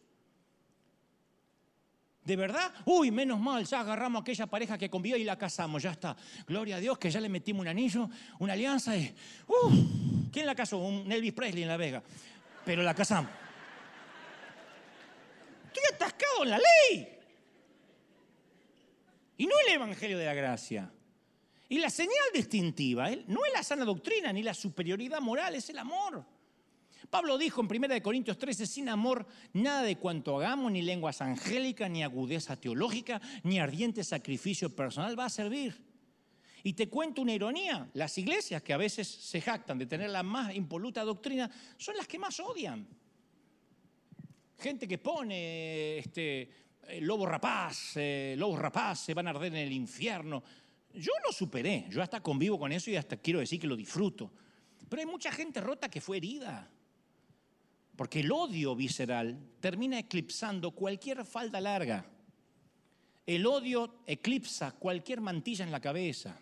[2.27, 2.73] ¿De verdad?
[2.83, 6.15] Uy, menos mal, ya agarramos a aquella pareja que convivió y la casamos, ya está.
[6.45, 8.09] Gloria a Dios que ya le metimos un anillo,
[8.39, 9.15] una alianza y...
[9.47, 10.77] Uh, ¿Quién la casó?
[10.77, 12.03] Un Elvis Presley en La Vega
[12.67, 13.31] pero la casamos.
[15.67, 17.17] Estoy atascado en la ley.
[19.37, 20.91] Y no el Evangelio de la gracia.
[21.69, 23.23] Y la señal distintiva ¿eh?
[23.27, 26.25] no es la sana doctrina ni la superioridad moral, es el amor.
[27.09, 31.89] Pablo dijo en 1 Corintios 13, sin amor, nada de cuanto hagamos, ni lenguas angélicas,
[31.89, 35.87] ni agudeza teológica, ni ardiente sacrificio personal va a servir.
[36.63, 40.23] Y te cuento una ironía, las iglesias que a veces se jactan de tener la
[40.23, 42.85] más impoluta doctrina son las que más odian.
[44.57, 46.49] Gente que pone este,
[46.87, 50.43] eh, lobo rapaz, eh, lobos rapaz se van a arder en el infierno.
[50.93, 54.31] Yo lo superé, yo hasta convivo con eso y hasta quiero decir que lo disfruto.
[54.89, 56.69] Pero hay mucha gente rota que fue herida.
[57.97, 62.05] Porque el odio visceral termina eclipsando cualquier falda larga.
[63.25, 66.39] El odio eclipsa cualquier mantilla en la cabeza.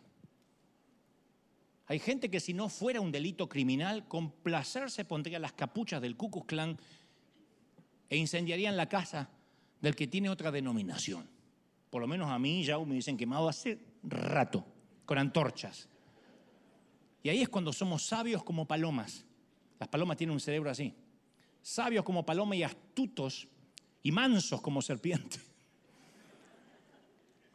[1.87, 6.01] Hay gente que si no fuera un delito criminal, con placer se pondría las capuchas
[6.01, 6.77] del Ku Klan
[8.09, 9.29] e incendiarían la casa
[9.81, 11.25] del que tiene otra denominación.
[11.89, 14.65] Por lo menos a mí ya me dicen quemado hace rato,
[15.05, 15.87] con antorchas.
[17.23, 19.25] Y ahí es cuando somos sabios como palomas.
[19.79, 20.93] Las palomas tienen un cerebro así.
[21.65, 23.47] Sabios como paloma y astutos
[24.03, 25.39] y mansos como serpiente.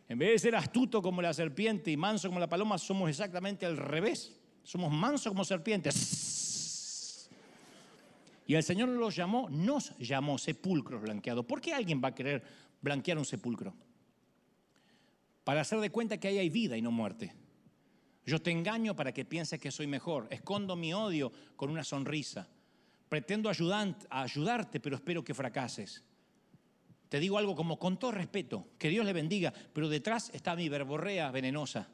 [0.09, 3.65] En vez de ser astuto como la serpiente y manso como la paloma, somos exactamente
[3.65, 4.37] al revés.
[4.65, 7.29] Somos mansos como serpientes.
[8.49, 11.47] Y el Señor los llamó, nos llamó sepulcros blanqueados.
[11.47, 12.43] ¿Por qué alguien va a querer
[12.81, 13.73] blanquear un sepulcro?
[15.45, 17.33] Para hacer de cuenta que ahí hay vida y no muerte.
[18.27, 20.27] Yo te engaño para que pienses que soy mejor.
[20.33, 22.49] Escondo mi odio con una sonrisa.
[23.11, 26.05] Pretendo ayudarte, pero espero que fracases.
[27.09, 30.69] Te digo algo como con todo respeto, que Dios le bendiga, pero detrás está mi
[30.69, 31.89] verborrea venenosa.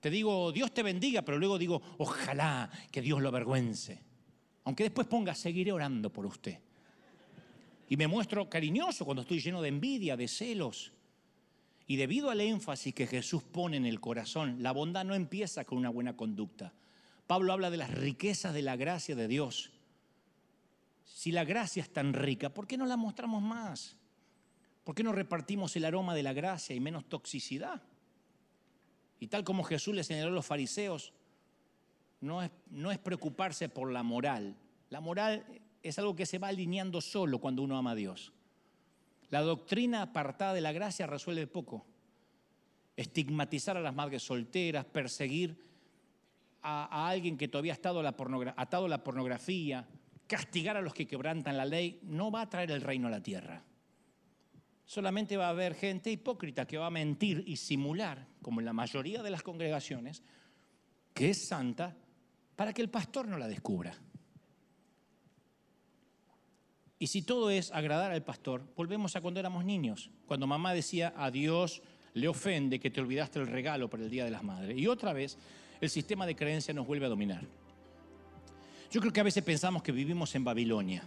[0.00, 4.02] Te digo, Dios te bendiga, pero luego digo, ojalá que Dios lo avergüence.
[4.64, 6.58] Aunque después ponga, seguiré orando por usted.
[7.88, 10.92] Y me muestro cariñoso cuando estoy lleno de envidia, de celos.
[11.86, 15.78] Y debido al énfasis que Jesús pone en el corazón, la bondad no empieza con
[15.78, 16.74] una buena conducta.
[17.28, 19.70] Pablo habla de las riquezas de la gracia de Dios
[21.18, 23.96] si la gracia es tan rica, ¿por qué no la mostramos más?
[24.84, 27.82] ¿Por qué no repartimos el aroma de la gracia y menos toxicidad?
[29.18, 31.12] Y tal como Jesús le señaló a los fariseos,
[32.20, 34.54] no es, preocuparse por la moral.
[34.90, 35.44] La moral
[35.82, 38.32] es algo que se va alineando solo cuando uno ama a Dios.
[39.30, 41.84] La doctrina apartada de la gracia resuelve poco.
[42.96, 45.67] Estigmatizar a las madres solteras, perseguir
[46.62, 49.86] a, alguien que todavía ha estado atado a la pornografía,
[50.26, 53.22] castigar a los que quebrantan la ley, no va a traer el reino a la
[53.22, 53.62] tierra.
[54.84, 58.72] Solamente va a haber gente hipócrita que va a mentir y simular, como en la
[58.72, 60.22] mayoría de las congregaciones,
[61.12, 61.96] que es santa
[62.56, 63.94] para que el pastor no la descubra.
[66.98, 71.14] Y si todo es agradar al pastor, volvemos a cuando éramos niños, cuando mamá decía
[71.16, 71.82] a Dios
[72.14, 74.76] le ofende que te olvidaste el regalo para el Día de las Madres.
[74.76, 75.38] Y otra vez
[75.80, 77.42] el sistema de creencia nos vuelve a dominar.
[78.90, 81.02] Yo creo que a veces pensamos que vivimos en Babilonia,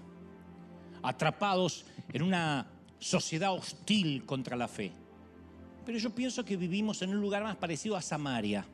[1.01, 2.67] atrapados en una
[2.99, 4.91] sociedad hostil contra la fe.
[5.85, 8.65] Pero yo pienso que vivimos en un lugar más parecido a Samaria.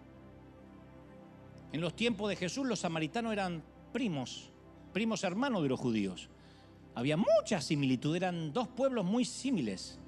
[1.72, 4.50] En los tiempos de Jesús los samaritanos eran primos,
[4.94, 6.30] primos hermanos de los judíos.
[6.96, 10.00] Había mucha similitud, eran dos pueblos muy similares.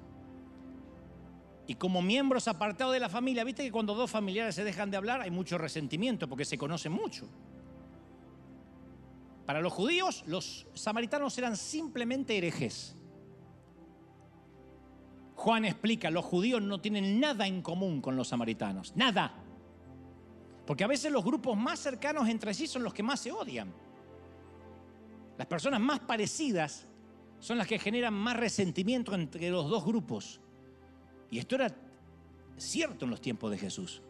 [1.70, 4.96] Y como miembros apartados de la familia, viste que cuando dos familiares se dejan de
[4.96, 7.28] hablar hay mucho resentimiento porque se conocen mucho.
[9.46, 12.96] Para los judíos, los samaritanos eran simplemente herejes.
[15.36, 19.32] Juan explica, los judíos no tienen nada en común con los samaritanos, nada.
[20.66, 23.72] Porque a veces los grupos más cercanos entre sí son los que más se odian.
[25.38, 26.88] Las personas más parecidas
[27.38, 30.40] son las que generan más resentimiento entre los dos grupos.
[31.30, 31.74] Y esto era
[32.56, 34.02] cierto en los tiempos de Jesús.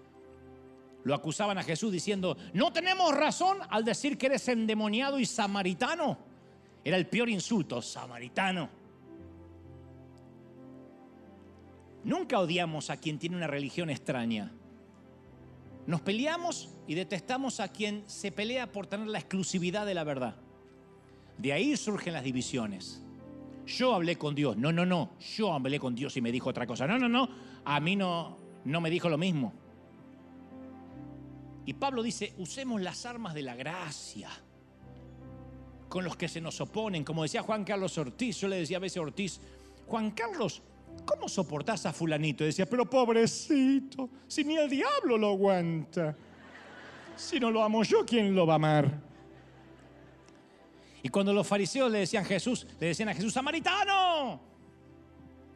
[1.05, 6.18] Lo acusaban a Jesús diciendo, no tenemos razón al decir que eres endemoniado y samaritano.
[6.85, 8.68] Era el peor insulto, samaritano.
[12.05, 14.53] Nunca odiamos a quien tiene una religión extraña.
[15.87, 20.37] Nos peleamos y detestamos a quien se pelea por tener la exclusividad de la verdad.
[21.39, 23.03] De ahí surgen las divisiones.
[23.66, 24.56] Yo hablé con Dios.
[24.56, 25.12] No, no, no.
[25.36, 26.86] Yo hablé con Dios y me dijo otra cosa.
[26.86, 27.28] No, no, no.
[27.64, 29.52] A mí no, no me dijo lo mismo.
[31.66, 34.28] Y Pablo dice, usemos las armas de la gracia
[35.88, 37.04] con los que se nos oponen.
[37.04, 39.40] Como decía Juan Carlos Ortiz, yo le decía a veces a Ortiz,
[39.86, 40.62] Juan Carlos,
[41.04, 42.44] ¿cómo soportás a fulanito?
[42.44, 46.16] Y decía, pero pobrecito, si ni el diablo lo aguanta.
[47.16, 49.09] Si no lo amo yo, ¿quién lo va a amar?
[51.03, 54.40] Y cuando los fariseos le decían a Jesús, le decían a Jesús, samaritano,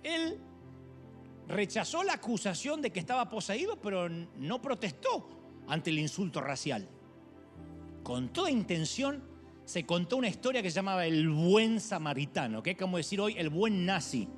[0.02, 0.38] él
[1.48, 5.28] rechazó la acusación de que estaba poseído, pero no protestó
[5.68, 6.88] ante el insulto racial.
[8.02, 9.22] Con toda intención
[9.64, 13.34] se contó una historia que se llamaba el buen samaritano, que es como decir hoy
[13.38, 14.28] el buen nazi.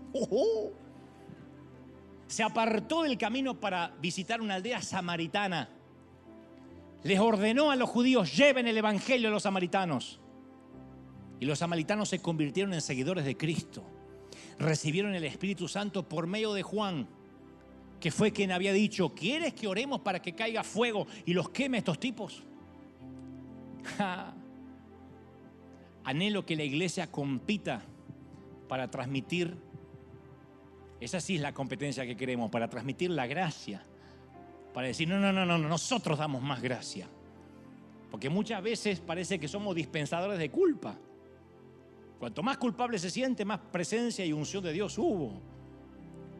[2.28, 5.68] Se apartó del camino para visitar una aldea samaritana.
[7.02, 10.20] Les ordenó a los judíos, lleven el evangelio a los samaritanos.
[11.40, 13.82] Y los samaritanos se convirtieron en seguidores de Cristo.
[14.58, 17.06] Recibieron el Espíritu Santo por medio de Juan,
[18.00, 21.78] que fue quien había dicho, ¿quieres que oremos para que caiga fuego y los queme
[21.78, 22.42] estos tipos?
[26.04, 27.82] Anhelo que la iglesia compita
[28.68, 29.56] para transmitir,
[31.00, 33.82] esa sí es la competencia que queremos, para transmitir la gracia,
[34.72, 37.08] para decir, no, no, no, no, nosotros damos más gracia.
[38.10, 40.96] Porque muchas veces parece que somos dispensadores de culpa.
[42.18, 45.40] Cuanto más culpable se siente, más presencia y unción de Dios hubo.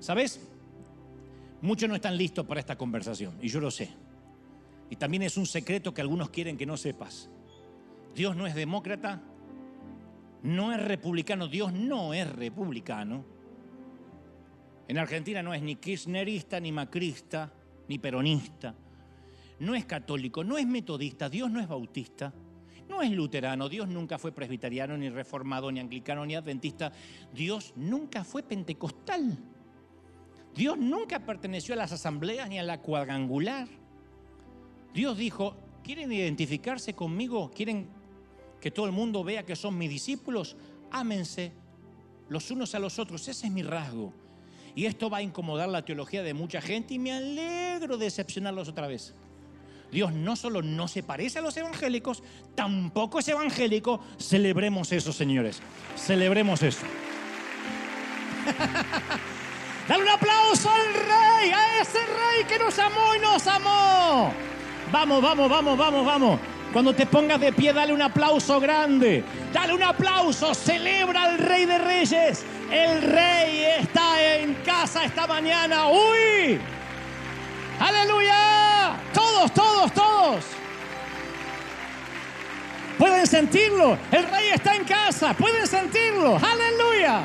[0.01, 0.41] ¿Sabes?
[1.61, 3.91] Muchos no están listos para esta conversación, y yo lo sé.
[4.91, 7.29] Y también es un secreto que algunos quieren que no sepas.
[8.15, 9.23] Dios no es demócrata,
[10.43, 13.25] no es republicano, Dios no es republicano.
[14.89, 17.53] En Argentina no es ni kirchnerista, ni macrista,
[17.89, 18.75] ni peronista.
[19.59, 22.33] No es católico, no es metodista, Dios no es bautista,
[22.89, 26.93] no es luterano, Dios nunca fue presbiteriano, ni reformado, ni anglicano, ni adventista.
[27.33, 29.39] Dios nunca fue pentecostal.
[30.55, 33.69] Dios nunca perteneció a las asambleas ni a la cuadrangular.
[34.95, 37.51] Dios dijo, ¿quieren identificarse conmigo?
[37.55, 37.89] ¿Quieren
[38.61, 40.57] que todo el mundo vea que son mis discípulos,
[40.91, 41.53] ámense
[42.29, 43.29] los unos a los otros.
[43.29, 44.13] Ese es mi rasgo.
[44.75, 48.69] Y esto va a incomodar la teología de mucha gente y me alegro de decepcionarlos
[48.69, 49.15] otra vez.
[49.91, 52.23] Dios no solo no se parece a los evangélicos,
[52.55, 54.01] tampoco es evangélico.
[54.19, 55.61] Celebremos eso, señores.
[55.97, 56.85] Celebremos eso.
[59.89, 64.33] Dale un aplauso al rey, a ese rey que nos amó y nos amó.
[64.91, 66.41] Vamos, vamos, vamos, vamos, vamos.
[66.73, 69.25] Cuando te pongas de pie, dale un aplauso grande.
[69.53, 70.55] Dale un aplauso.
[70.55, 72.45] Celebra al Rey de Reyes.
[72.71, 75.89] El Rey está en casa esta mañana.
[75.89, 76.59] ¡Uy!
[77.79, 78.97] ¡Aleluya!
[79.13, 80.45] Todos, todos, todos.
[82.99, 83.99] Pueden sentirlo.
[84.11, 85.35] El Rey está en casa.
[85.35, 86.37] Pueden sentirlo.
[86.37, 87.25] ¡Aleluya!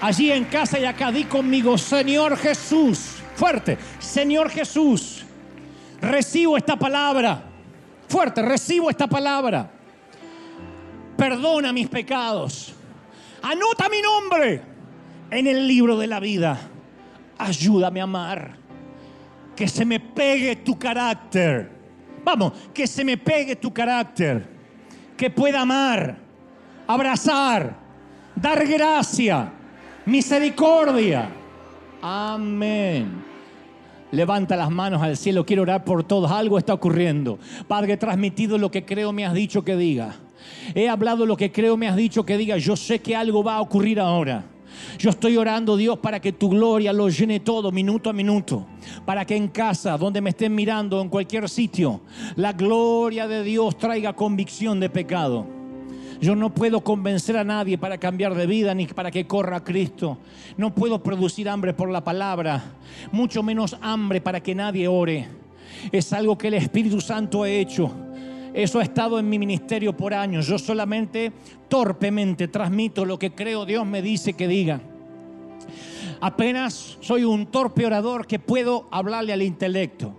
[0.00, 3.16] Allí en casa y acá di conmigo, Señor Jesús.
[3.36, 3.78] Fuerte.
[3.98, 5.22] Señor Jesús
[6.02, 7.44] Recibo esta palabra.
[8.08, 9.70] Fuerte, recibo esta palabra.
[11.16, 12.74] Perdona mis pecados.
[13.40, 14.62] Anota mi nombre
[15.30, 16.58] en el libro de la vida.
[17.46, 18.56] Ayúdame a amar.
[19.56, 21.70] Que se me pegue tu carácter.
[22.24, 24.46] Vamos, que se me pegue tu carácter.
[25.16, 26.16] Que pueda amar,
[26.86, 27.76] abrazar,
[28.34, 29.52] dar gracia,
[30.06, 31.28] misericordia.
[32.00, 33.22] Amén.
[34.10, 36.30] Levanta las manos al cielo, quiero orar por todos.
[36.30, 37.38] Algo está ocurriendo.
[37.66, 40.16] Padre, he transmitido lo que creo me has dicho que diga.
[40.74, 42.56] He hablado lo que creo me has dicho que diga.
[42.58, 44.44] Yo sé que algo va a ocurrir ahora.
[44.98, 48.66] Yo estoy orando, Dios, para que tu gloria lo llene todo, minuto a minuto.
[49.04, 52.00] Para que en casa, donde me estén mirando, en cualquier sitio,
[52.36, 55.46] la gloria de Dios traiga convicción de pecado.
[56.20, 59.64] Yo no puedo convencer a nadie para cambiar de vida ni para que corra a
[59.64, 60.18] Cristo.
[60.56, 62.62] No puedo producir hambre por la palabra,
[63.10, 65.26] mucho menos hambre para que nadie ore.
[65.90, 67.90] Es algo que el Espíritu Santo ha hecho.
[68.54, 70.46] Eso ha estado en mi ministerio por años.
[70.46, 71.32] Yo solamente
[71.68, 74.80] torpemente transmito lo que creo Dios me dice que diga.
[76.20, 80.14] Apenas soy un torpe orador que puedo hablarle al intelecto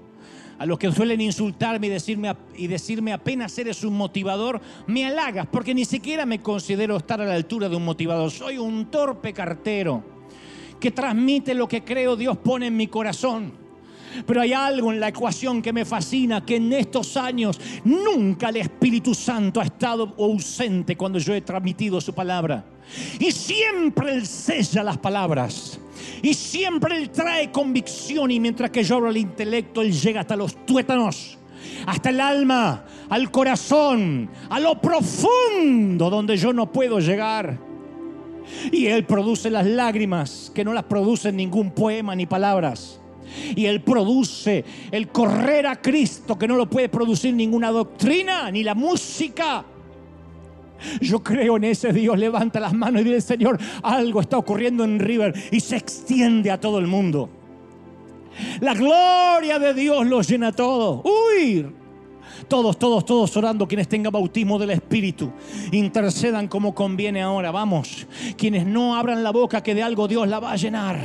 [0.59, 5.47] a los que suelen insultarme y decirme, y decirme apenas eres un motivador, me halagas,
[5.51, 8.31] porque ni siquiera me considero estar a la altura de un motivador.
[8.31, 10.03] Soy un torpe cartero
[10.79, 13.62] que transmite lo que creo Dios pone en mi corazón.
[14.26, 18.57] Pero hay algo en la ecuación que me fascina, que en estos años nunca el
[18.57, 22.66] Espíritu Santo ha estado ausente cuando yo he transmitido su palabra.
[23.20, 25.80] Y siempre Él sella las palabras.
[26.22, 30.36] Y siempre Él trae convicción y mientras que yo hablo el intelecto, Él llega hasta
[30.36, 31.38] los tuétanos,
[31.86, 37.59] hasta el alma, al corazón, a lo profundo donde yo no puedo llegar.
[38.72, 42.99] Y Él produce las lágrimas que no las produce ningún poema ni palabras.
[43.55, 48.63] Y Él produce el correr a Cristo que no lo puede producir ninguna doctrina ni
[48.63, 49.65] la música.
[51.01, 52.17] Yo creo en ese Dios.
[52.17, 56.59] Levanta las manos y dile, Señor, algo está ocurriendo en River y se extiende a
[56.59, 57.29] todo el mundo.
[58.61, 61.03] La gloria de Dios lo llena todo.
[61.03, 61.65] Uy,
[62.47, 63.67] Todos, todos, todos orando.
[63.67, 65.31] Quienes tengan bautismo del Espíritu,
[65.71, 67.51] intercedan como conviene ahora.
[67.51, 68.07] Vamos.
[68.37, 70.99] Quienes no abran la boca, que de algo Dios la va a llenar.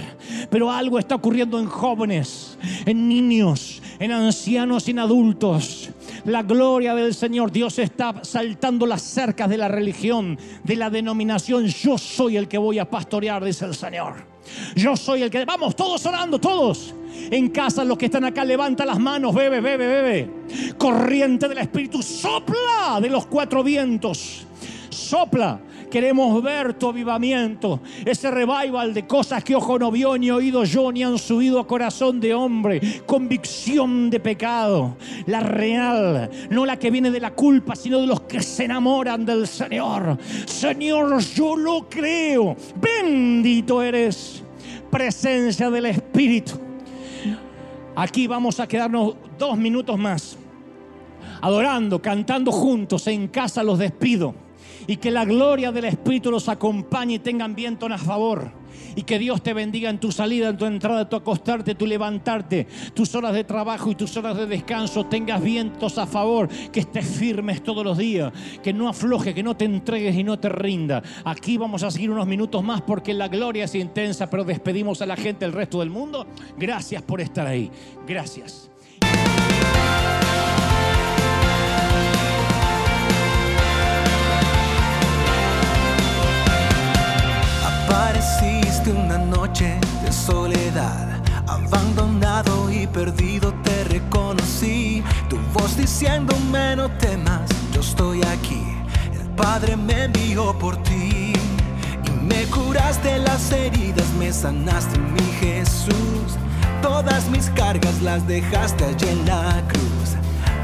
[0.51, 5.91] Pero algo está ocurriendo en jóvenes, en niños, en ancianos y en adultos.
[6.25, 7.53] La gloria del Señor.
[7.53, 11.67] Dios está saltando las cercas de la religión, de la denominación.
[11.67, 14.27] Yo soy el que voy a pastorear, dice el Señor.
[14.75, 15.45] Yo soy el que...
[15.45, 16.95] Vamos, todos orando, todos.
[17.31, 20.31] En casa, los que están acá, levanta las manos, bebe, bebe, bebe.
[20.77, 24.47] Corriente del Espíritu, sopla de los cuatro vientos.
[24.91, 25.61] Sopla.
[25.91, 30.93] Queremos ver tu avivamiento, ese revival de cosas que ojo no vio, ni oído yo,
[30.93, 33.03] ni han subido a corazón de hombre.
[33.07, 38.21] Convicción de pecado, la real, no la que viene de la culpa, sino de los
[38.23, 40.19] que se enamoran del Señor.
[40.45, 42.55] Señor, yo lo creo.
[42.77, 44.43] Bendito eres,
[44.91, 46.68] presencia del Espíritu.
[48.01, 50.39] Aquí vamos a quedarnos dos minutos más,
[51.41, 53.09] adorando, cantando juntos.
[53.09, 54.37] En casa los despido
[54.89, 58.51] y que la gloria del Espíritu los acompañe y tengan viento a favor.
[58.97, 62.67] Y que Dios te bendiga en tu salida, en tu entrada, tu acostarte, tu levantarte,
[62.95, 65.05] tus horas de trabajo y tus horas de descanso.
[65.05, 68.33] Tengas vientos a favor, que estés firmes todos los días,
[68.63, 71.03] que no afloje, que no te entregues y no te rinda.
[71.25, 75.07] Aquí vamos a seguir unos minutos más porque la gloria es intensa, pero despedimos a
[75.07, 76.27] la gente del resto del mundo.
[76.57, 77.71] Gracias por estar ahí.
[78.07, 78.68] Gracias.
[87.89, 95.03] Apareciste una noche de soledad, abandonado y perdido te reconocí.
[95.31, 98.63] Tu voz diciéndome no temas, yo estoy aquí.
[99.19, 106.37] El Padre me envió por ti y me curaste las heridas, me sanaste mi Jesús.
[106.83, 110.15] Todas mis cargas las dejaste allí en la cruz.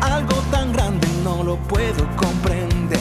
[0.02, 3.00] Algo tan grande no lo puedo comprender.